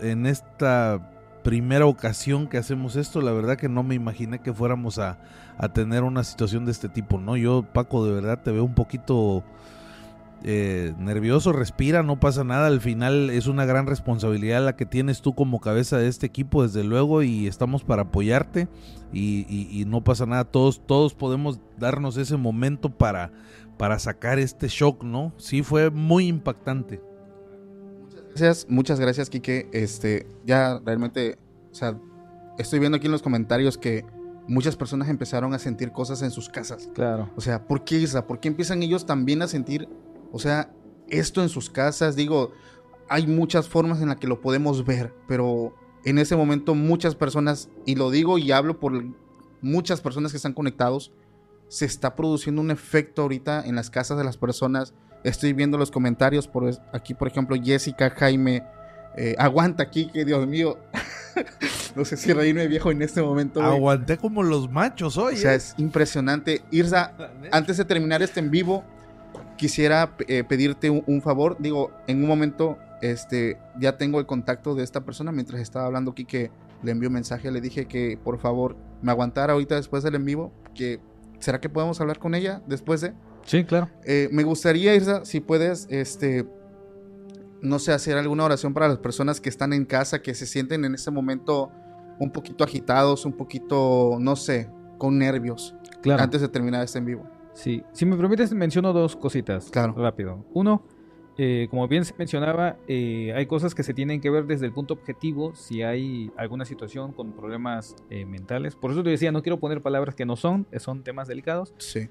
en 0.00 0.26
esta 0.26 1.10
primera 1.42 1.86
ocasión 1.86 2.46
que 2.46 2.56
hacemos 2.56 2.96
esto, 2.96 3.20
la 3.20 3.32
verdad 3.32 3.56
que 3.58 3.68
no 3.68 3.82
me 3.82 3.94
imaginé 3.94 4.38
que 4.40 4.54
fuéramos 4.54 4.98
a, 4.98 5.18
a 5.58 5.68
tener 5.72 6.02
una 6.04 6.24
situación 6.24 6.64
de 6.64 6.72
este 6.72 6.88
tipo, 6.88 7.18
¿no? 7.18 7.36
Yo, 7.36 7.64
Paco, 7.72 8.06
de 8.06 8.12
verdad 8.14 8.40
te 8.42 8.50
veo 8.52 8.64
un 8.64 8.74
poquito 8.74 9.44
eh, 10.44 10.92
nervioso, 10.98 11.52
respira, 11.52 12.02
no 12.02 12.20
pasa 12.20 12.44
nada, 12.44 12.66
al 12.66 12.80
final 12.80 13.30
es 13.30 13.46
una 13.46 13.64
gran 13.64 13.86
responsabilidad 13.86 14.64
la 14.64 14.76
que 14.76 14.84
tienes 14.86 15.22
tú 15.22 15.34
como 15.34 15.60
cabeza 15.60 15.96
de 15.98 16.08
este 16.08 16.26
equipo, 16.26 16.62
desde 16.62 16.84
luego, 16.84 17.22
y 17.22 17.46
estamos 17.46 17.82
para 17.82 18.02
apoyarte 18.02 18.68
y, 19.12 19.46
y- 19.48 19.80
y 19.80 19.84
no 19.86 20.04
pasa 20.04 20.26
nada, 20.26 20.44
todos, 20.44 20.86
todos 20.86 21.14
podemos 21.14 21.60
darnos 21.78 22.16
ese 22.18 22.36
momento 22.36 22.90
para, 22.90 23.32
para 23.78 23.98
sacar 23.98 24.38
este 24.38 24.68
shock, 24.68 25.02
¿no? 25.02 25.32
Sí, 25.38 25.62
fue 25.62 25.90
muy 25.90 26.26
impactante. 26.28 27.00
Gracias, 28.30 28.66
muchas 28.68 28.98
gracias, 29.00 29.30
Quique. 29.30 29.68
Este, 29.72 30.26
ya 30.44 30.80
realmente, 30.84 31.38
o 31.70 31.74
sea, 31.74 31.96
estoy 32.58 32.80
viendo 32.80 32.96
aquí 32.96 33.06
en 33.06 33.12
los 33.12 33.22
comentarios 33.22 33.78
que 33.78 34.04
muchas 34.48 34.76
personas 34.76 35.08
empezaron 35.08 35.54
a 35.54 35.58
sentir 35.58 35.92
cosas 35.92 36.20
en 36.22 36.30
sus 36.30 36.48
casas. 36.48 36.90
Claro. 36.94 37.30
O 37.36 37.40
sea, 37.40 37.66
¿por 37.66 37.84
qué, 37.84 37.96
Isa? 37.98 38.26
¿Por 38.26 38.40
qué 38.40 38.48
empiezan 38.48 38.82
ellos 38.82 39.06
también 39.06 39.40
a 39.42 39.46
sentir, 39.48 39.88
o 40.34 40.38
sea, 40.40 40.68
esto 41.08 41.42
en 41.42 41.48
sus 41.48 41.70
casas? 41.70 42.16
Digo, 42.16 42.50
hay 43.08 43.28
muchas 43.28 43.68
formas 43.68 44.02
en 44.02 44.08
las 44.08 44.16
que 44.16 44.26
lo 44.26 44.40
podemos 44.40 44.84
ver, 44.84 45.14
pero 45.28 45.72
en 46.04 46.18
ese 46.18 46.34
momento 46.34 46.74
muchas 46.74 47.14
personas, 47.14 47.70
y 47.86 47.94
lo 47.94 48.10
digo 48.10 48.36
y 48.36 48.50
hablo 48.50 48.80
por 48.80 49.04
muchas 49.60 50.00
personas 50.00 50.32
que 50.32 50.36
están 50.36 50.52
conectados, 50.52 51.12
se 51.68 51.84
está 51.84 52.16
produciendo 52.16 52.60
un 52.60 52.72
efecto 52.72 53.22
ahorita 53.22 53.64
en 53.64 53.76
las 53.76 53.90
casas 53.90 54.18
de 54.18 54.24
las 54.24 54.36
personas. 54.36 54.92
Estoy 55.22 55.52
viendo 55.52 55.78
los 55.78 55.92
comentarios 55.92 56.48
por 56.48 56.68
aquí, 56.92 57.14
por 57.14 57.28
ejemplo, 57.28 57.56
Jessica, 57.62 58.10
Jaime, 58.10 58.64
eh, 59.16 59.36
aguanta 59.38 59.84
aquí, 59.84 60.10
que 60.12 60.24
Dios 60.24 60.48
mío. 60.48 60.78
no 61.94 62.04
sé 62.04 62.16
si 62.16 62.32
reírme 62.32 62.66
viejo 62.66 62.90
en 62.90 63.02
este 63.02 63.22
momento. 63.22 63.60
güey. 63.60 63.72
Aguanté 63.72 64.18
como 64.18 64.42
los 64.42 64.68
machos 64.68 65.16
hoy. 65.16 65.34
O 65.34 65.36
sea, 65.36 65.54
es 65.54 65.74
impresionante. 65.78 66.64
Irza, 66.72 67.12
antes 67.52 67.76
de 67.76 67.84
terminar 67.84 68.20
este 68.20 68.40
en 68.40 68.50
vivo, 68.50 68.84
quisiera 69.56 70.14
eh, 70.28 70.44
pedirte 70.44 70.90
un, 70.90 71.02
un 71.06 71.22
favor. 71.22 71.56
Digo, 71.58 71.90
en 72.06 72.22
un 72.22 72.28
momento, 72.28 72.78
este, 73.02 73.58
ya 73.78 73.96
tengo 73.96 74.18
el 74.20 74.26
contacto 74.26 74.74
de 74.74 74.82
esta 74.84 75.04
persona. 75.04 75.32
Mientras 75.32 75.60
estaba 75.60 75.86
hablando 75.86 76.12
aquí, 76.12 76.24
que 76.24 76.50
le 76.82 76.90
envió 76.92 77.08
un 77.08 77.14
mensaje, 77.14 77.50
le 77.50 77.60
dije 77.60 77.86
que 77.86 78.18
por 78.22 78.38
favor 78.38 78.76
me 79.02 79.10
aguantara 79.10 79.52
ahorita 79.54 79.76
después 79.76 80.02
del 80.02 80.14
en 80.16 80.24
vivo. 80.24 80.52
Que, 80.74 81.00
¿Será 81.38 81.60
que 81.60 81.68
podemos 81.68 82.00
hablar 82.00 82.18
con 82.18 82.34
ella 82.34 82.62
después 82.66 83.00
de? 83.00 83.12
Sí, 83.44 83.64
claro. 83.64 83.88
Eh, 84.04 84.28
me 84.32 84.42
gustaría, 84.42 84.94
Irza, 84.94 85.24
si 85.24 85.40
puedes, 85.40 85.86
este, 85.90 86.46
no 87.60 87.78
sé, 87.78 87.92
hacer 87.92 88.16
alguna 88.16 88.44
oración 88.44 88.72
para 88.74 88.88
las 88.88 88.98
personas 88.98 89.40
que 89.40 89.48
están 89.50 89.72
en 89.72 89.84
casa, 89.84 90.22
que 90.22 90.34
se 90.34 90.46
sienten 90.46 90.84
en 90.84 90.94
este 90.94 91.10
momento 91.10 91.70
un 92.18 92.30
poquito 92.30 92.64
agitados, 92.64 93.26
un 93.26 93.32
poquito, 93.34 94.16
no 94.20 94.36
sé, 94.36 94.68
con 94.98 95.18
nervios, 95.18 95.74
Claro. 96.02 96.22
antes 96.22 96.40
de 96.40 96.48
terminar 96.48 96.84
este 96.84 96.98
en 96.98 97.04
vivo. 97.06 97.26
Sí, 97.54 97.82
si 97.92 98.04
me 98.04 98.16
permites 98.16 98.52
menciono 98.52 98.92
dos 98.92 99.16
cositas. 99.16 99.70
Claro. 99.70 99.94
Rápido. 99.96 100.44
Uno, 100.52 100.82
eh, 101.38 101.68
como 101.70 101.86
bien 101.88 102.04
se 102.04 102.14
mencionaba, 102.18 102.76
eh, 102.88 103.32
hay 103.34 103.46
cosas 103.46 103.74
que 103.74 103.82
se 103.82 103.94
tienen 103.94 104.20
que 104.20 104.28
ver 104.30 104.44
desde 104.46 104.66
el 104.66 104.72
punto 104.72 104.94
objetivo 104.94 105.54
si 105.54 105.82
hay 105.82 106.30
alguna 106.36 106.64
situación 106.64 107.12
con 107.12 107.32
problemas 107.32 107.94
eh, 108.10 108.24
mentales. 108.26 108.74
Por 108.76 108.90
eso 108.90 109.02
te 109.02 109.10
decía, 109.10 109.32
no 109.32 109.42
quiero 109.42 109.58
poner 109.60 109.82
palabras 109.82 110.14
que 110.14 110.26
no 110.26 110.36
son, 110.36 110.66
eh, 110.72 110.80
son 110.80 111.02
temas 111.04 111.28
delicados. 111.28 111.72
Sí. 111.78 112.08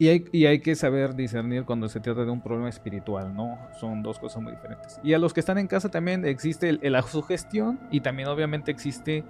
Y, 0.00 0.08
hay, 0.08 0.24
y 0.30 0.46
hay 0.46 0.60
que 0.60 0.76
saber 0.76 1.16
discernir 1.16 1.64
cuando 1.64 1.88
se 1.88 1.98
trata 1.98 2.24
de 2.24 2.30
un 2.30 2.40
problema 2.40 2.68
espiritual, 2.68 3.34
¿no? 3.34 3.58
Son 3.80 4.02
dos 4.02 4.18
cosas 4.20 4.40
muy 4.42 4.52
diferentes. 4.52 5.00
Y 5.02 5.12
a 5.14 5.18
los 5.18 5.32
que 5.34 5.40
están 5.40 5.58
en 5.58 5.66
casa 5.66 5.88
también 5.90 6.24
existe 6.24 6.68
el, 6.68 6.78
el- 6.82 6.92
la 6.92 7.02
sugestión 7.02 7.80
y 7.90 8.00
también 8.00 8.28
obviamente 8.28 8.70
existe 8.70 9.24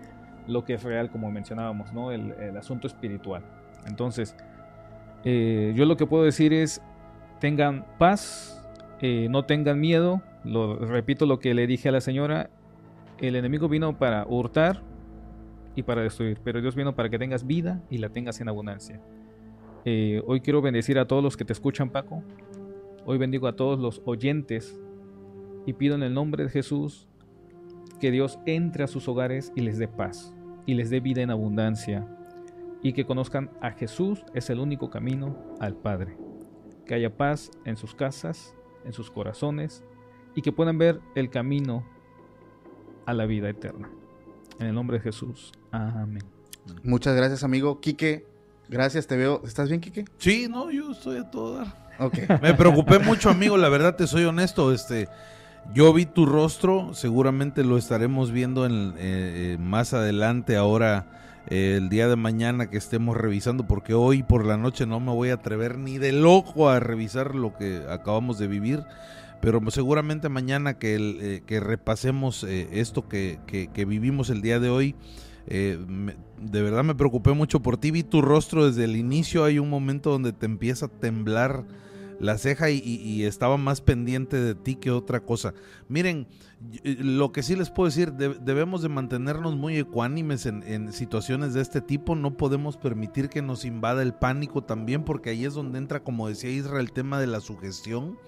lo 0.46 0.64
que 0.64 0.74
es 0.74 0.82
real, 0.82 1.10
como 1.10 1.30
mencionábamos, 1.30 1.92
¿no? 1.94 2.12
El, 2.12 2.32
el 2.32 2.56
asunto 2.56 2.86
espiritual. 2.86 3.42
Entonces, 3.86 4.36
eh, 5.24 5.72
yo 5.76 5.84
lo 5.84 5.96
que 5.96 6.06
puedo 6.06 6.24
decir 6.24 6.52
es, 6.52 6.82
tengan 7.40 7.86
paz, 7.98 8.62
eh, 9.00 9.28
no 9.30 9.44
tengan 9.44 9.80
miedo. 9.80 10.22
Lo, 10.44 10.76
repito 10.78 11.26
lo 11.26 11.38
que 11.38 11.54
le 11.54 11.66
dije 11.66 11.88
a 11.88 11.92
la 11.92 12.00
señora, 12.00 12.50
el 13.18 13.36
enemigo 13.36 13.68
vino 13.68 13.98
para 13.98 14.26
hurtar 14.26 14.82
y 15.74 15.82
para 15.82 16.02
destruir, 16.02 16.38
pero 16.42 16.60
Dios 16.60 16.74
vino 16.74 16.94
para 16.94 17.08
que 17.08 17.18
tengas 17.18 17.46
vida 17.46 17.82
y 17.90 17.98
la 17.98 18.08
tengas 18.08 18.40
en 18.40 18.48
abundancia. 18.48 19.00
Eh, 19.84 20.22
hoy 20.26 20.40
quiero 20.40 20.60
bendecir 20.60 20.98
a 20.98 21.06
todos 21.06 21.22
los 21.22 21.36
que 21.36 21.44
te 21.44 21.52
escuchan, 21.52 21.90
Paco. 21.90 22.22
Hoy 23.04 23.18
bendigo 23.18 23.46
a 23.46 23.56
todos 23.56 23.78
los 23.78 24.02
oyentes 24.04 24.78
y 25.66 25.72
pido 25.72 25.94
en 25.94 26.02
el 26.02 26.14
nombre 26.14 26.44
de 26.44 26.50
Jesús 26.50 27.08
que 28.00 28.10
Dios 28.10 28.38
entre 28.46 28.84
a 28.84 28.86
sus 28.86 29.08
hogares 29.08 29.52
y 29.54 29.60
les 29.60 29.78
dé 29.78 29.88
paz 29.88 30.34
y 30.66 30.74
les 30.74 30.90
dé 30.90 31.00
vida 31.00 31.22
en 31.22 31.30
abundancia 31.30 32.06
y 32.82 32.92
que 32.92 33.06
conozcan 33.06 33.50
a 33.60 33.70
Jesús 33.72 34.24
es 34.34 34.50
el 34.50 34.60
único 34.60 34.90
camino 34.90 35.36
al 35.60 35.74
Padre. 35.74 36.16
Que 36.86 36.94
haya 36.94 37.16
paz 37.16 37.50
en 37.64 37.76
sus 37.76 37.94
casas, 37.94 38.54
en 38.84 38.92
sus 38.92 39.10
corazones 39.10 39.84
y 40.34 40.42
que 40.42 40.52
puedan 40.52 40.78
ver 40.78 41.00
el 41.14 41.30
camino 41.30 41.84
a 43.06 43.14
la 43.14 43.26
vida 43.26 43.48
eterna. 43.48 43.90
En 44.58 44.66
el 44.66 44.74
nombre 44.74 44.98
de 44.98 45.02
Jesús. 45.02 45.52
Amén. 45.70 46.24
Muchas 46.82 47.16
gracias, 47.16 47.44
amigo. 47.44 47.80
Quique, 47.80 48.26
gracias, 48.68 49.06
te 49.06 49.16
veo. 49.16 49.42
¿Estás 49.44 49.68
bien, 49.68 49.80
Quique? 49.80 50.04
Sí, 50.18 50.46
no, 50.48 50.70
yo 50.70 50.92
estoy 50.92 51.18
a 51.18 51.30
todo 51.30 51.58
dar. 51.58 51.88
Ok. 51.98 52.18
Me 52.42 52.54
preocupé 52.54 52.98
mucho, 52.98 53.30
amigo, 53.30 53.56
la 53.56 53.68
verdad 53.68 53.96
te 53.96 54.06
soy 54.06 54.24
honesto, 54.24 54.72
este 54.72 55.08
yo 55.74 55.92
vi 55.92 56.06
tu 56.06 56.24
rostro, 56.24 56.94
seguramente 56.94 57.62
lo 57.62 57.76
estaremos 57.76 58.32
viendo 58.32 58.64
en, 58.64 58.94
eh, 58.96 59.54
eh, 59.54 59.56
más 59.60 59.92
adelante 59.92 60.56
ahora 60.56 61.27
el 61.50 61.88
día 61.88 62.08
de 62.08 62.16
mañana 62.16 62.68
que 62.70 62.76
estemos 62.76 63.16
revisando 63.16 63.66
porque 63.66 63.94
hoy 63.94 64.22
por 64.22 64.44
la 64.44 64.56
noche 64.56 64.86
no 64.86 65.00
me 65.00 65.12
voy 65.12 65.30
a 65.30 65.34
atrever 65.34 65.78
ni 65.78 65.98
de 65.98 66.12
loco 66.12 66.68
a 66.68 66.80
revisar 66.80 67.34
lo 67.34 67.56
que 67.56 67.82
acabamos 67.88 68.38
de 68.38 68.48
vivir 68.48 68.84
pero 69.40 69.60
seguramente 69.70 70.28
mañana 70.28 70.78
que, 70.78 71.42
que 71.46 71.60
repasemos 71.60 72.44
esto 72.44 73.08
que, 73.08 73.38
que, 73.46 73.84
vivimos 73.84 74.30
el 74.30 74.42
día 74.42 74.60
de 74.60 74.68
hoy 74.68 74.94
de 75.46 76.62
verdad 76.62 76.84
me 76.84 76.94
preocupé 76.94 77.32
mucho 77.32 77.60
por 77.60 77.78
ti 77.78 77.90
vi 77.90 78.02
tu 78.02 78.20
rostro 78.20 78.66
desde 78.66 78.84
el 78.84 78.96
inicio 78.96 79.44
hay 79.44 79.58
un 79.58 79.70
momento 79.70 80.10
donde 80.10 80.32
te 80.32 80.46
empieza 80.46 80.86
a 80.86 80.88
temblar 80.88 81.64
la 82.20 82.38
ceja 82.38 82.70
y, 82.70 83.22
estaba 83.24 83.56
más 83.56 83.80
pendiente 83.80 84.36
de 84.36 84.54
ti 84.54 84.76
que 84.76 84.90
otra 84.90 85.20
cosa. 85.20 85.54
Miren, 85.88 86.26
lo 86.82 87.32
que 87.32 87.42
sí 87.42 87.54
les 87.56 87.70
puedo 87.70 87.88
decir, 87.88 88.12
debemos 88.12 88.82
de 88.82 88.88
mantenernos 88.88 89.56
muy 89.56 89.76
ecuánimes 89.76 90.46
en, 90.46 90.92
situaciones 90.92 91.54
de 91.54 91.60
este 91.60 91.80
tipo, 91.80 92.14
no 92.14 92.36
podemos 92.36 92.76
permitir 92.76 93.28
que 93.28 93.42
nos 93.42 93.64
invada 93.64 94.02
el 94.02 94.14
pánico 94.14 94.62
también, 94.62 95.04
porque 95.04 95.30
ahí 95.30 95.44
es 95.44 95.54
donde 95.54 95.78
entra, 95.78 96.02
como 96.02 96.28
decía 96.28 96.50
Israel, 96.50 96.86
el 96.86 96.92
tema 96.92 97.20
de 97.20 97.26
la 97.26 97.40
sugestión. 97.40 98.18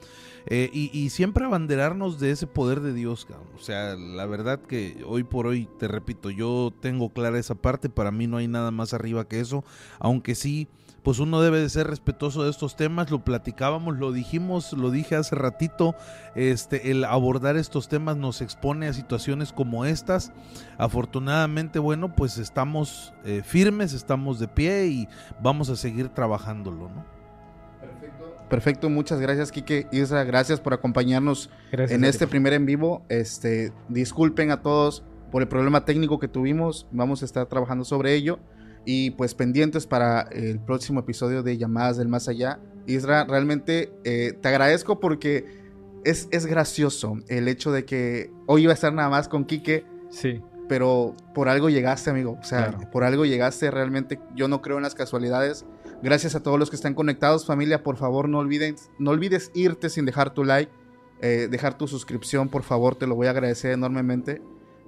Eh, 0.47 0.71
y, 0.73 1.11
siempre 1.11 1.45
abanderarnos 1.45 2.19
de 2.19 2.31
ese 2.31 2.47
poder 2.47 2.81
de 2.81 2.95
Dios, 2.95 3.27
o 3.55 3.63
sea, 3.63 3.95
la 3.95 4.25
verdad 4.25 4.59
que 4.63 5.05
hoy 5.07 5.23
por 5.23 5.47
hoy, 5.47 5.69
te 5.79 5.87
repito, 5.87 6.31
yo 6.31 6.73
tengo 6.81 7.11
clara 7.11 7.39
esa 7.39 7.57
parte, 7.57 7.91
para 7.91 8.11
mí 8.11 8.27
no 8.27 8.39
hay 8.39 8.49
nada 8.49 8.71
más 8.71 8.95
arriba 8.95 9.29
que 9.29 9.41
eso, 9.41 9.65
aunque 9.99 10.35
sí 10.35 10.67
pues 11.03 11.19
uno 11.19 11.41
debe 11.41 11.61
de 11.61 11.69
ser 11.69 11.87
respetuoso 11.87 12.45
de 12.45 12.51
estos 12.51 12.77
temas, 12.77 13.11
lo 13.11 13.25
platicábamos, 13.25 13.99
lo 13.99 14.13
dijimos, 14.13 14.73
lo 14.73 14.91
dije 14.91 15.17
hace 15.17 15.35
ratito, 15.35 15.95
este, 16.35 16.91
el 16.91 17.05
abordar 17.05 17.57
estos 17.57 17.89
temas 17.89 18.17
nos 18.17 18.41
expone 18.41 18.89
a 18.89 18.93
situaciones 18.93 19.53
como 19.53 19.85
estas. 19.85 20.33
Afortunadamente, 20.79 21.79
bueno, 21.79 22.15
pues 22.15 22.39
estamos 22.39 23.15
eh, 23.25 23.43
firmes, 23.45 23.93
estamos 23.93 24.39
de 24.39 24.49
pie 24.49 24.87
y 24.87 25.09
vamos 25.43 25.71
a 25.71 25.77
seguir 25.77 26.09
trabajándolo, 26.09 26.89
¿no? 26.89 27.05
Perfecto. 27.81 28.37
Perfecto, 28.49 28.91
muchas 28.91 29.21
gracias 29.21 29.53
Kike 29.53 29.87
Isra, 29.93 30.25
gracias 30.25 30.59
por 30.59 30.75
acompañarnos 30.75 31.51
en 31.71 32.05
este 32.05 32.27
primer 32.27 32.53
en 32.53 32.67
vivo. 32.67 33.05
Este, 33.09 33.73
disculpen 33.89 34.51
a 34.51 34.61
todos 34.61 35.05
por 35.31 35.41
el 35.43 35.49
problema 35.49 35.85
técnico 35.85 36.19
que 36.19 36.29
tuvimos, 36.29 36.87
vamos 36.91 37.23
a 37.23 37.25
estar 37.25 37.47
trabajando 37.47 37.85
sobre 37.85 38.15
ello. 38.15 38.41
Y 38.93 39.13
pues 39.13 39.37
pendientes 39.37 39.87
para 39.87 40.23
el 40.33 40.59
próximo 40.59 40.99
episodio 40.99 41.45
de 41.45 41.57
Llamadas 41.57 41.97
del 41.97 42.09
Más 42.09 42.27
Allá. 42.27 42.59
Isra, 42.89 43.23
realmente 43.23 43.93
eh, 44.03 44.33
te 44.33 44.49
agradezco 44.49 44.99
porque 44.99 45.45
es, 46.05 46.27
es 46.33 46.45
gracioso 46.45 47.17
el 47.29 47.47
hecho 47.47 47.71
de 47.71 47.85
que 47.85 48.33
hoy 48.47 48.65
iba 48.65 48.73
a 48.73 48.75
estar 48.75 48.93
nada 48.93 49.09
más 49.09 49.29
con 49.29 49.45
Quique. 49.45 49.85
Sí. 50.11 50.43
Pero 50.69 51.15
por 51.37 51.49
algo 51.49 51.71
llegaste, 51.71 52.11
amigo. 52.11 52.37
O 52.41 52.45
sea, 52.45 52.91
por 52.91 53.05
algo 53.05 53.25
llegaste. 53.25 53.71
Realmente 53.71 54.19
yo 54.35 54.49
no 54.49 54.61
creo 54.61 54.79
en 54.79 54.83
las 54.83 54.97
casualidades. 54.97 55.65
Gracias 56.03 56.35
a 56.35 56.43
todos 56.43 56.59
los 56.59 56.69
que 56.69 56.75
están 56.75 56.95
conectados, 56.95 57.47
familia. 57.47 57.85
Por 57.85 57.97
favor, 57.97 58.29
no 58.29 58.39
olvides, 58.39 58.91
no 58.99 59.13
olvides 59.13 59.53
irte 59.55 59.89
sin 59.89 60.05
dejar 60.05 60.35
tu 60.35 60.43
like, 60.43 60.73
eh, 61.21 61.47
dejar 61.49 61.79
tu 61.79 61.87
suscripción, 61.87 62.49
por 62.49 62.65
favor. 62.65 62.97
Te 62.97 63.07
lo 63.07 63.15
voy 63.15 63.29
a 63.29 63.31
agradecer 63.31 63.71
enormemente. 63.71 64.43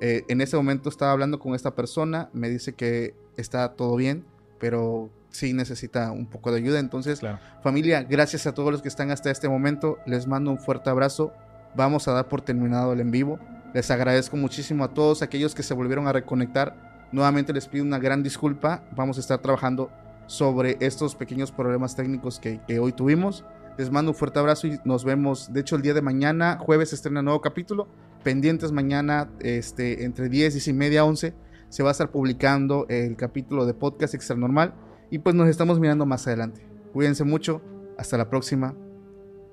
Eh, 0.05 0.25
en 0.27 0.41
ese 0.41 0.57
momento 0.57 0.89
estaba 0.89 1.13
hablando 1.13 1.39
con 1.39 1.55
esta 1.55 1.77
persona, 1.77 2.29
me 2.33 2.49
dice 2.49 2.73
que 2.73 3.15
está 3.37 3.75
todo 3.75 3.95
bien, 3.95 4.25
pero 4.59 5.11
sí 5.31 5.53
necesita 5.53 6.11
un 6.11 6.27
poco 6.27 6.51
de 6.51 6.59
ayuda. 6.59 6.81
Entonces, 6.81 7.21
familia, 7.63 8.03
gracias 8.03 8.49
a 8.49 8.53
todos 8.53 8.73
los 8.73 8.83
que 8.83 8.89
están 8.89 9.13
hasta 9.13 9.31
este 9.31 9.49
momento. 9.49 9.99
Les 10.05 10.27
mando 10.27 10.51
un 10.51 10.59
fuerte 10.59 10.91
abrazo. 10.91 11.33
Vamos 11.77 12.09
a 12.09 12.13
dar 12.15 12.27
por 12.27 12.41
terminado 12.41 12.93
el 12.93 12.99
en 12.99 13.13
vivo. 13.13 13.39
Les 13.75 13.93
agradezco 13.93 14.37
muchísimo 14.37 14.83
a 14.83 14.93
todos 14.93 15.23
aquellos 15.23 15.55
que 15.55 15.63
se 15.63 15.73
volvieron 15.73 16.09
a 16.09 16.13
reconectar. 16.13 17.09
Nuevamente 17.13 17.53
les 17.53 17.69
pido 17.69 17.85
una 17.85 18.01
gran 18.01 18.25
disculpa. 18.25 18.83
Vamos 18.97 19.19
a 19.19 19.21
estar 19.21 19.39
trabajando 19.39 19.89
sobre 20.27 20.79
estos 20.81 21.15
pequeños 21.15 21.53
problemas 21.53 21.95
técnicos 21.95 22.41
que, 22.41 22.61
que 22.67 22.81
hoy 22.81 22.93
tuvimos. 22.93 23.45
Les 23.79 23.89
mando 23.93 24.11
un 24.11 24.17
fuerte 24.17 24.41
abrazo 24.41 24.67
y 24.67 24.81
nos 24.85 25.05
vemos. 25.05 25.53
De 25.53 25.61
hecho, 25.61 25.77
el 25.77 25.83
día 25.83 25.95
de 25.95 26.03
mañana, 26.03 26.59
jueves, 26.59 26.93
estrena 26.93 27.23
nuevo 27.23 27.41
capítulo 27.41 27.87
pendientes 28.23 28.73
mañana 28.73 29.31
este, 29.41 30.05
entre 30.05 30.29
10 30.29 30.67
y 30.67 30.73
media 30.73 31.05
11 31.05 31.35
se 31.69 31.83
va 31.83 31.91
a 31.91 31.93
estar 31.93 32.11
publicando 32.11 32.87
el 32.89 33.17
capítulo 33.17 33.67
de 33.67 33.75
podcast 33.75 34.15
extra 34.15 34.37
normal 34.37 34.75
y 35.11 35.19
pues 35.19 35.35
nos 35.35 35.49
estamos 35.49 35.81
mirando 35.81 36.07
más 36.07 36.27
adelante. 36.27 36.67
Cuídense 36.93 37.25
mucho, 37.25 37.63
hasta 37.99 38.17
la 38.17 38.29
próxima. 38.29 38.75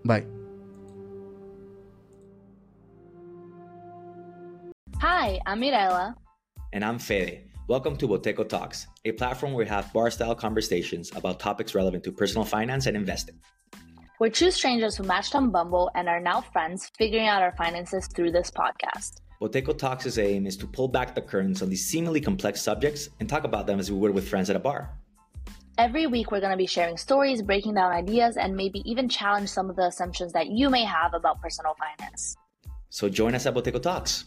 Bye. 0.04 0.28
Hi, 5.02 5.40
I'm 5.46 5.60
Mirella. 5.60 6.16
And 6.74 6.84
I'm 6.84 7.00
Fede. 7.00 7.50
Welcome 7.68 7.98
to 7.98 8.08
Boteco 8.08 8.48
Talks, 8.48 8.88
a 9.06 9.12
platform 9.14 9.54
where 9.54 9.66
we 9.66 9.70
have 9.70 9.94
bar 9.94 10.12
style 10.12 10.36
conversations 10.36 11.12
about 11.16 11.40
topics 11.40 11.74
relevant 11.74 12.04
to 12.04 12.12
personal 12.12 12.44
finance 12.44 12.88
and 12.88 12.98
investing. 12.98 13.36
We're 14.20 14.30
two 14.30 14.52
strangers 14.52 14.98
who 14.98 15.06
matched 15.06 15.34
on 15.34 15.50
Bumble 15.50 15.90
and 15.96 16.10
are 16.10 16.20
now 16.20 16.42
friends, 16.42 16.92
figuring 16.98 17.30
out 17.30 17.42
our 17.42 17.56
finances 17.56 18.06
through 18.08 18.34
this 18.34 18.52
podcast. 18.52 19.22
Boteco 19.42 19.78
Talks' 19.78 20.18
aim 20.18 20.46
is 20.46 20.58
to 20.58 20.68
pull 20.68 20.90
back 20.90 21.16
the 21.16 21.22
curtains 21.22 21.62
on 21.62 21.70
these 21.70 21.86
seemingly 21.86 22.20
complex 22.20 22.62
subjects 22.62 23.08
and 23.22 23.30
talk 23.30 23.46
about 23.46 23.66
them 23.66 23.80
as 23.80 23.90
we 23.90 23.98
would 23.98 24.14
with 24.14 24.28
friends 24.28 24.50
at 24.50 24.58
a 24.58 24.60
bar. 24.60 24.90
Every 25.78 26.06
week, 26.06 26.32
we're 26.32 26.42
going 26.42 26.52
to 26.52 26.58
be 26.58 26.68
sharing 26.68 26.98
stories, 26.98 27.42
breaking 27.42 27.76
down 27.76 27.94
ideas, 27.94 28.36
and 28.36 28.58
maybe 28.58 28.82
even 28.84 29.08
challenge 29.08 29.48
some 29.48 29.70
of 29.70 29.78
the 29.78 29.84
assumptions 29.84 30.34
that 30.34 30.48
you 30.48 30.70
may 30.70 30.84
have 30.84 31.14
about 31.14 31.42
personal 31.42 31.74
finance. 31.80 32.36
So 32.90 33.08
join 33.08 33.36
us 33.36 33.46
at 33.46 33.54
Boteco 33.54 33.82
Talks. 33.82 34.26